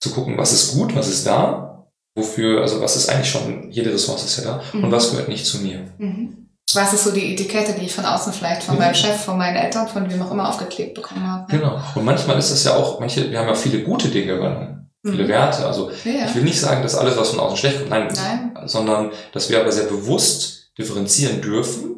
zu 0.02 0.12
gucken, 0.12 0.38
was 0.38 0.52
ist 0.52 0.74
gut, 0.74 0.96
was 0.96 1.08
ist 1.08 1.26
da, 1.26 1.88
wofür, 2.18 2.62
also 2.62 2.82
was 2.82 2.96
ist 2.96 3.10
eigentlich 3.10 3.30
schon, 3.30 3.72
jede 3.72 3.94
Ressource 3.94 4.24
ist 4.24 4.38
ja 4.38 4.44
da 4.44 4.64
mhm. 4.74 4.86
und 4.86 4.92
was 4.92 5.12
gehört 5.12 5.30
nicht 5.30 5.46
zu 5.46 5.60
mir. 5.60 5.94
Mhm 5.98 6.41
was 6.74 6.94
ist 6.94 7.04
so 7.04 7.12
die 7.12 7.34
Etikette, 7.34 7.74
die 7.74 7.86
ich 7.86 7.94
von 7.94 8.06
außen 8.06 8.34
vielleicht 8.34 8.64
von 8.64 8.76
ja. 8.76 8.82
meinem 8.82 8.96
Chef, 8.96 9.24
von 9.24 9.38
meinen 9.38 9.58
Eltern, 9.58 9.88
von 9.88 10.10
wem 10.10 10.22
auch 10.22 10.32
immer 10.32 10.48
aufgeklebt 10.48 10.94
bekommen 10.94 11.28
habe. 11.28 11.52
Genau. 11.52 11.82
Und 11.96 12.06
manchmal 12.06 12.38
ist 12.38 12.52
es 12.52 12.64
ja 12.64 12.76
auch, 12.76 13.00
manche, 13.00 13.30
wir 13.30 13.40
haben 13.40 13.48
ja 13.48 13.56
viele 13.56 13.84
gute 13.84 14.08
Dinge 14.08 14.34
übernommen. 14.34 14.90
Viele 15.04 15.24
mhm. 15.24 15.30
Werte. 15.30 15.66
Also 15.66 15.92
ja. 16.06 16.26
ich 16.26 16.36
will 16.36 16.44
nicht 16.44 16.60
sagen, 16.60 16.84
dass 16.84 16.96
alles, 16.96 17.18
was 17.18 17.32
von 17.32 17.40
außen 17.40 17.58
schlecht 17.58 17.80
kommt, 17.80 17.90
nein, 17.90 18.08
nein, 18.14 18.68
sondern 18.68 19.12
dass 19.34 19.50
wir 19.50 19.60
aber 19.60 19.72
sehr 19.72 19.86
bewusst 19.86 20.72
differenzieren 20.78 21.42
dürfen. 21.42 21.98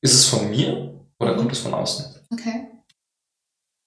Ist 0.00 0.14
es 0.14 0.26
von 0.26 0.48
mir 0.48 0.94
oder 1.18 1.32
mhm. 1.32 1.38
kommt 1.38 1.52
es 1.52 1.58
von 1.58 1.74
außen? 1.74 2.06
Okay. 2.32 2.68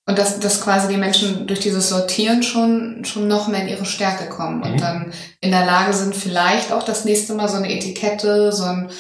Und 0.08 0.20
dass, 0.20 0.40
dass 0.40 0.62
quasi 0.62 0.88
die 0.88 1.00
Menschen 1.00 1.48
durch 1.48 1.62
dieses 1.62 1.90
Sortieren 1.90 2.44
schon, 2.44 3.06
schon 3.06 3.28
noch 3.28 3.48
mehr 3.48 3.64
in 3.64 3.70
ihre 3.70 3.86
Stärke 3.86 4.30
kommen 4.30 4.62
und 4.62 4.74
mhm. 4.74 4.78
dann 4.78 5.14
in 5.42 5.52
der 5.52 5.66
Lage 5.66 5.94
sind, 5.94 6.16
vielleicht 6.16 6.72
auch 6.72 6.84
das 6.84 7.06
nächste 7.06 7.34
Mal 7.34 7.50
so 7.50 7.58
eine 7.58 7.74
Etikette, 7.74 8.52
so 8.52 8.66
ein, 8.66 8.92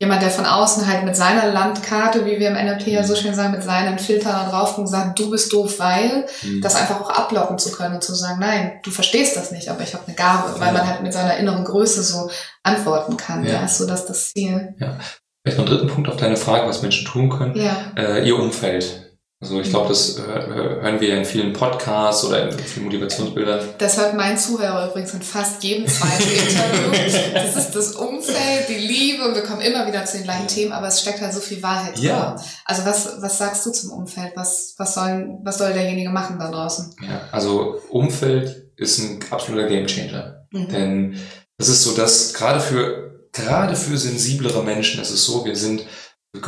jemand, 0.00 0.22
der 0.22 0.30
von 0.30 0.46
außen 0.46 0.86
halt 0.86 1.04
mit 1.04 1.16
seiner 1.16 1.52
Landkarte, 1.52 2.24
wie 2.24 2.38
wir 2.38 2.48
im 2.48 2.54
NLP 2.54 2.86
ja 2.86 3.02
so 3.02 3.16
schön 3.16 3.34
sagen, 3.34 3.52
mit 3.52 3.64
seinen 3.64 3.98
Filtern 3.98 4.32
da 4.32 4.48
drauf 4.48 4.78
und 4.78 4.86
sagt, 4.86 5.18
du 5.18 5.30
bist 5.30 5.52
doof, 5.52 5.78
weil, 5.78 6.26
mhm. 6.42 6.60
das 6.62 6.76
einfach 6.76 7.00
auch 7.00 7.10
ablocken 7.10 7.58
zu 7.58 7.72
können 7.72 7.96
und 7.96 8.04
zu 8.04 8.14
sagen, 8.14 8.38
nein, 8.38 8.78
du 8.84 8.90
verstehst 8.90 9.36
das 9.36 9.50
nicht, 9.50 9.68
aber 9.68 9.82
ich 9.82 9.94
habe 9.94 10.06
eine 10.06 10.14
Gabe, 10.14 10.54
weil 10.58 10.68
ja. 10.68 10.72
man 10.72 10.86
halt 10.86 11.02
mit 11.02 11.12
seiner 11.12 11.36
inneren 11.36 11.64
Größe 11.64 12.02
so 12.02 12.30
antworten 12.62 13.16
kann. 13.16 13.44
Ja, 13.44 13.54
ja 13.54 13.64
ist 13.64 13.78
so 13.78 13.86
dass 13.86 14.06
das 14.06 14.32
Ziel. 14.32 14.74
Ja. 14.78 14.98
Vielleicht 15.42 15.58
noch 15.58 15.66
einen 15.66 15.76
dritten 15.76 15.92
Punkt 15.92 16.08
auf 16.08 16.16
deine 16.16 16.36
Frage, 16.36 16.68
was 16.68 16.82
Menschen 16.82 17.06
tun 17.06 17.30
können. 17.30 17.56
Ja. 17.56 17.76
Äh, 17.96 18.26
ihr 18.26 18.36
Umfeld. 18.36 19.07
Also 19.40 19.60
ich 19.60 19.70
glaube, 19.70 19.88
das 19.88 20.18
hören 20.18 21.00
wir 21.00 21.16
in 21.16 21.24
vielen 21.24 21.52
Podcasts 21.52 22.24
oder 22.24 22.50
in 22.50 22.58
vielen 22.58 22.86
Motivationsbildern. 22.86 23.68
Das 23.78 23.96
hört 23.96 24.14
mein 24.14 24.36
Zuhörer 24.36 24.90
übrigens 24.90 25.14
in 25.14 25.22
fast 25.22 25.62
jedem 25.62 25.86
zweiten 25.86 26.24
Interview. 26.48 27.32
Das 27.34 27.54
ist 27.54 27.70
das 27.70 27.94
Umfeld, 27.94 28.68
die 28.68 28.78
Liebe 28.78 29.28
und 29.28 29.36
wir 29.36 29.42
kommen 29.42 29.60
immer 29.60 29.86
wieder 29.86 30.04
zu 30.04 30.16
den 30.16 30.24
gleichen 30.24 30.48
Themen, 30.48 30.72
aber 30.72 30.88
es 30.88 31.00
steckt 31.00 31.20
halt 31.20 31.32
so 31.32 31.38
viel 31.38 31.62
Wahrheit 31.62 31.96
drin. 31.96 32.06
Ja. 32.06 32.36
Also 32.64 32.84
was, 32.84 33.22
was 33.22 33.38
sagst 33.38 33.64
du 33.64 33.70
zum 33.70 33.92
Umfeld? 33.92 34.32
Was, 34.34 34.74
was, 34.76 34.94
soll, 34.94 35.38
was 35.44 35.58
soll 35.58 35.72
derjenige 35.72 36.10
machen 36.10 36.36
da 36.40 36.50
draußen? 36.50 36.96
Ja, 37.08 37.20
also 37.30 37.80
Umfeld 37.90 38.72
ist 38.76 38.98
ein 38.98 39.20
absoluter 39.30 39.68
Gamechanger. 39.68 40.46
Mhm. 40.50 40.68
Denn 40.68 41.18
das 41.58 41.68
ist 41.68 41.84
so, 41.84 41.94
dass 41.94 42.34
gerade 42.34 42.58
für, 42.58 43.28
gerade 43.32 43.76
für 43.76 43.96
sensiblere 43.96 44.64
Menschen 44.64 45.00
ist 45.00 45.10
es 45.10 45.24
so, 45.24 45.44
wir 45.44 45.54
sind 45.54 45.84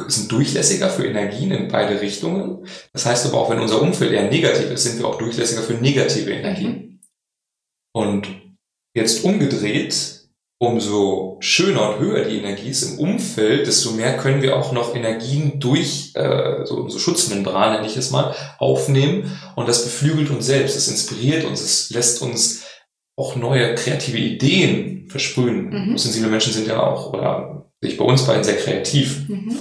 sind 0.09 0.31
durchlässiger 0.31 0.90
für 0.90 1.07
Energien 1.07 1.50
in 1.50 1.68
beide 1.68 2.00
Richtungen. 2.00 2.66
Das 2.92 3.07
heißt 3.07 3.26
aber 3.26 3.38
auch, 3.38 3.50
wenn 3.50 3.61
unser 3.61 3.83
Umfeld 3.83 4.12
eher 4.12 4.31
negativ 4.31 4.70
ist, 4.70 4.85
sind 4.85 4.98
wir 4.98 5.07
auch 5.07 5.18
durchlässiger 5.18 5.62
für 5.62 5.74
negative 5.74 6.31
Energien. 6.31 6.72
Mhm. 6.72 7.00
Und 7.92 8.29
jetzt 8.94 9.24
umgedreht, 9.24 10.20
umso 10.59 11.38
schöner 11.40 11.90
und 11.90 12.00
höher 12.00 12.24
die 12.24 12.37
Energie 12.37 12.68
ist 12.68 12.83
im 12.83 12.98
Umfeld, 12.98 13.66
desto 13.66 13.92
mehr 13.92 14.18
können 14.18 14.42
wir 14.42 14.57
auch 14.57 14.72
noch 14.72 14.94
Energien 14.94 15.59
durch 15.59 16.12
äh, 16.14 16.66
so, 16.66 16.87
so 16.88 16.98
Schutzmembran, 16.98 17.74
nenne 17.74 17.87
ich 17.87 17.96
es 17.96 18.11
mal, 18.11 18.35
aufnehmen. 18.59 19.38
Und 19.57 19.68
das 19.68 19.85
beflügelt 19.85 20.31
uns 20.31 20.46
selbst, 20.46 20.76
es 20.76 20.88
inspiriert 20.88 21.44
uns, 21.44 21.62
es 21.62 21.90
lässt 21.90 22.20
uns 22.20 22.64
auch 23.16 23.37
neue 23.37 23.74
kreative 23.74 24.18
Ideen 24.18 25.09
versprühen. 25.09 25.70
Mhm. 25.70 25.98
Sensible 25.98 26.31
Menschen 26.31 26.53
sind 26.53 26.68
ja 26.68 26.83
auch, 26.83 27.12
oder 27.12 27.70
sich 27.81 27.96
bei 27.96 28.05
uns 28.05 28.26
beiden 28.26 28.44
sehr 28.44 28.57
kreativ. 28.57 29.29
Mhm. 29.29 29.57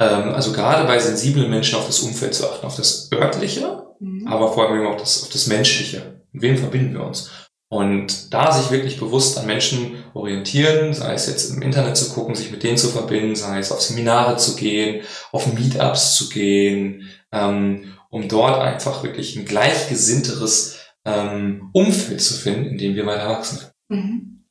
Ähm, 0.00 0.30
also 0.30 0.52
gerade 0.52 0.86
bei 0.86 0.98
sensiblen 0.98 1.50
Menschen 1.50 1.78
auf 1.78 1.86
das 1.86 2.00
Umfeld 2.00 2.34
zu 2.34 2.50
achten, 2.50 2.66
auf 2.66 2.76
das 2.76 3.10
örtliche, 3.12 3.84
mhm. 4.00 4.26
aber 4.26 4.52
vor 4.52 4.68
allem 4.68 4.86
auch 4.86 4.96
das, 4.96 5.22
auf 5.22 5.28
das 5.28 5.46
menschliche. 5.46 6.22
Mit 6.32 6.42
wem 6.42 6.56
verbinden 6.56 6.94
wir 6.94 7.04
uns? 7.04 7.30
Und 7.72 8.34
da 8.34 8.50
sich 8.50 8.72
wirklich 8.72 8.98
bewusst 8.98 9.38
an 9.38 9.46
Menschen 9.46 10.02
orientieren, 10.12 10.92
sei 10.92 11.14
es 11.14 11.28
jetzt 11.28 11.50
im 11.50 11.62
Internet 11.62 11.96
zu 11.96 12.12
gucken, 12.12 12.34
sich 12.34 12.50
mit 12.50 12.64
denen 12.64 12.78
zu 12.78 12.88
verbinden, 12.88 13.36
sei 13.36 13.58
es 13.58 13.70
auf 13.70 13.80
Seminare 13.80 14.36
zu 14.38 14.56
gehen, 14.56 15.04
auf 15.30 15.52
Meetups 15.52 16.16
zu 16.16 16.30
gehen, 16.30 17.08
ähm, 17.30 17.94
um 18.08 18.26
dort 18.26 18.60
einfach 18.60 19.04
wirklich 19.04 19.36
ein 19.36 19.44
gleichgesinnteres 19.44 20.78
ähm, 21.04 21.70
Umfeld 21.72 22.20
zu 22.20 22.34
finden, 22.34 22.70
in 22.70 22.78
dem 22.78 22.94
wir 22.96 23.06
weiter 23.06 23.28
wachsen. 23.28 23.60
Mhm. 23.88 24.44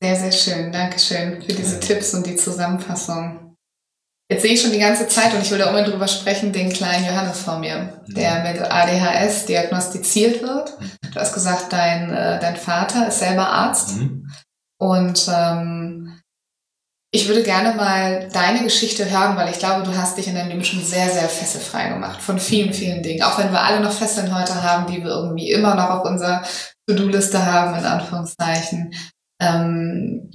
Sehr, 0.00 0.14
sehr 0.14 0.32
schön. 0.32 0.70
Dankeschön 0.70 1.42
für 1.42 1.52
diese 1.52 1.74
ja. 1.74 1.80
Tipps 1.80 2.14
und 2.14 2.24
die 2.24 2.36
Zusammenfassung. 2.36 3.47
Jetzt 4.30 4.42
sehe 4.42 4.52
ich 4.52 4.60
schon 4.60 4.72
die 4.72 4.78
ganze 4.78 5.08
Zeit 5.08 5.32
und 5.32 5.40
ich 5.40 5.50
will 5.50 5.58
da 5.58 5.68
unbedingt 5.68 5.92
drüber 5.92 6.06
sprechen, 6.06 6.52
den 6.52 6.70
kleinen 6.70 7.06
Johannes 7.06 7.40
vor 7.40 7.58
mir, 7.58 8.02
der 8.08 8.42
mit 8.42 8.60
ADHS 8.60 9.46
diagnostiziert 9.46 10.42
wird. 10.42 10.78
Mhm. 10.78 11.10
Du 11.14 11.20
hast 11.20 11.32
gesagt, 11.32 11.72
dein, 11.72 12.12
äh, 12.12 12.38
dein 12.38 12.56
Vater 12.56 13.08
ist 13.08 13.20
selber 13.20 13.48
Arzt. 13.48 13.96
Mhm. 13.96 14.30
Und 14.78 15.28
ähm, 15.34 16.20
ich 17.10 17.26
würde 17.26 17.42
gerne 17.42 17.74
mal 17.74 18.28
deine 18.30 18.62
Geschichte 18.62 19.10
hören, 19.10 19.36
weil 19.36 19.50
ich 19.50 19.58
glaube, 19.58 19.82
du 19.82 19.96
hast 19.96 20.18
dich 20.18 20.28
in 20.28 20.34
deinem 20.34 20.50
Leben 20.50 20.64
schon 20.64 20.84
sehr, 20.84 21.08
sehr 21.08 21.28
fesselfrei 21.28 21.88
gemacht 21.88 22.20
von 22.20 22.38
vielen, 22.38 22.74
vielen 22.74 23.02
Dingen. 23.02 23.22
Auch 23.22 23.38
wenn 23.38 23.50
wir 23.50 23.62
alle 23.62 23.80
noch 23.80 23.92
Fesseln 23.92 24.38
heute 24.38 24.62
haben, 24.62 24.92
die 24.92 25.02
wir 25.02 25.10
irgendwie 25.10 25.50
immer 25.50 25.74
noch 25.74 25.88
auf 25.88 26.04
unserer 26.04 26.42
To-Do-Liste 26.86 27.46
haben, 27.46 27.78
in 27.78 27.86
Anführungszeichen. 27.86 28.92
Ähm, 29.40 30.30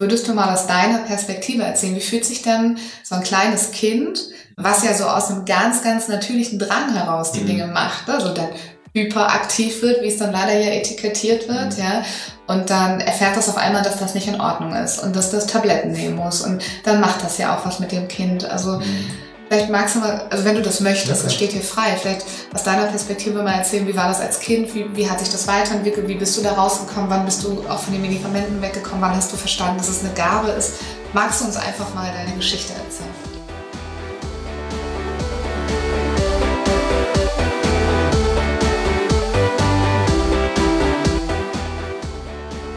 Würdest 0.00 0.26
du 0.26 0.32
mal 0.32 0.50
aus 0.50 0.66
deiner 0.66 1.00
Perspektive 1.00 1.62
erzählen, 1.62 1.94
wie 1.94 2.00
fühlt 2.00 2.24
sich 2.24 2.40
denn 2.40 2.78
so 3.02 3.16
ein 3.16 3.22
kleines 3.22 3.70
Kind, 3.70 4.30
was 4.56 4.82
ja 4.82 4.94
so 4.94 5.04
aus 5.04 5.30
einem 5.30 5.44
ganz, 5.44 5.84
ganz 5.84 6.08
natürlichen 6.08 6.58
Drang 6.58 6.94
heraus 6.94 7.32
die 7.32 7.42
mhm. 7.42 7.46
Dinge 7.46 7.66
macht, 7.66 8.08
also 8.08 8.32
dann 8.32 8.48
hyperaktiv 8.94 9.82
wird, 9.82 10.00
wie 10.00 10.08
es 10.08 10.16
dann 10.16 10.32
leider 10.32 10.58
ja 10.58 10.70
etikettiert 10.70 11.48
wird, 11.48 11.76
mhm. 11.76 11.84
ja, 11.84 12.02
und 12.46 12.70
dann 12.70 13.00
erfährt 13.00 13.36
das 13.36 13.50
auf 13.50 13.58
einmal, 13.58 13.82
dass 13.82 13.98
das 13.98 14.14
nicht 14.14 14.26
in 14.26 14.40
Ordnung 14.40 14.74
ist 14.74 15.02
und 15.02 15.14
dass 15.14 15.30
das 15.30 15.46
Tabletten 15.46 15.92
nehmen 15.92 16.16
muss 16.16 16.40
und 16.40 16.62
dann 16.84 16.98
macht 17.00 17.22
das 17.22 17.36
ja 17.36 17.54
auch 17.54 17.66
was 17.66 17.78
mit 17.78 17.92
dem 17.92 18.08
Kind, 18.08 18.50
also 18.50 18.78
mhm 18.78 19.06
Vielleicht 19.50 19.68
magst 19.68 19.96
du 19.96 19.98
mal, 19.98 20.28
also 20.30 20.44
wenn 20.44 20.54
du 20.54 20.62
das 20.62 20.78
möchtest, 20.78 21.24
es 21.24 21.34
steht 21.34 21.50
hier 21.50 21.60
frei, 21.60 21.96
vielleicht 22.00 22.24
aus 22.54 22.62
deiner 22.62 22.86
Perspektive 22.86 23.42
mal 23.42 23.54
erzählen, 23.54 23.84
wie 23.88 23.96
war 23.96 24.06
das 24.06 24.20
als 24.20 24.38
Kind, 24.38 24.72
wie, 24.76 24.94
wie 24.94 25.10
hat 25.10 25.18
sich 25.18 25.28
das 25.28 25.48
weiterentwickelt, 25.48 26.06
wie 26.06 26.14
bist 26.14 26.38
du 26.38 26.42
da 26.42 26.52
rausgekommen, 26.52 27.10
wann 27.10 27.24
bist 27.24 27.42
du 27.42 27.64
auch 27.68 27.80
von 27.80 27.92
den 27.92 28.00
Medikamenten 28.00 28.62
weggekommen, 28.62 29.00
wann 29.00 29.16
hast 29.16 29.32
du 29.32 29.36
verstanden, 29.36 29.78
dass 29.78 29.88
es 29.88 30.04
eine 30.04 30.14
Gabe 30.14 30.50
ist. 30.50 30.74
Magst 31.14 31.40
du 31.40 31.46
uns 31.46 31.56
einfach 31.56 31.92
mal 31.96 32.12
deine 32.12 32.36
Geschichte 32.36 32.74
erzählen? 32.74 33.10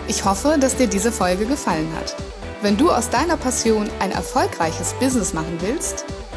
Ich 0.07 0.25
hoffe, 0.25 0.57
dass 0.59 0.75
dir 0.75 0.87
diese 0.87 1.11
Folge 1.11 1.45
gefallen 1.45 1.93
hat. 1.95 2.15
Wenn 2.63 2.77
du 2.77 2.89
aus 2.89 3.11
deiner 3.11 3.37
Passion 3.37 3.91
ein 3.99 4.11
erfolgreiches 4.11 4.93
Business 4.93 5.33
machen 5.33 5.59
willst, 5.59 6.05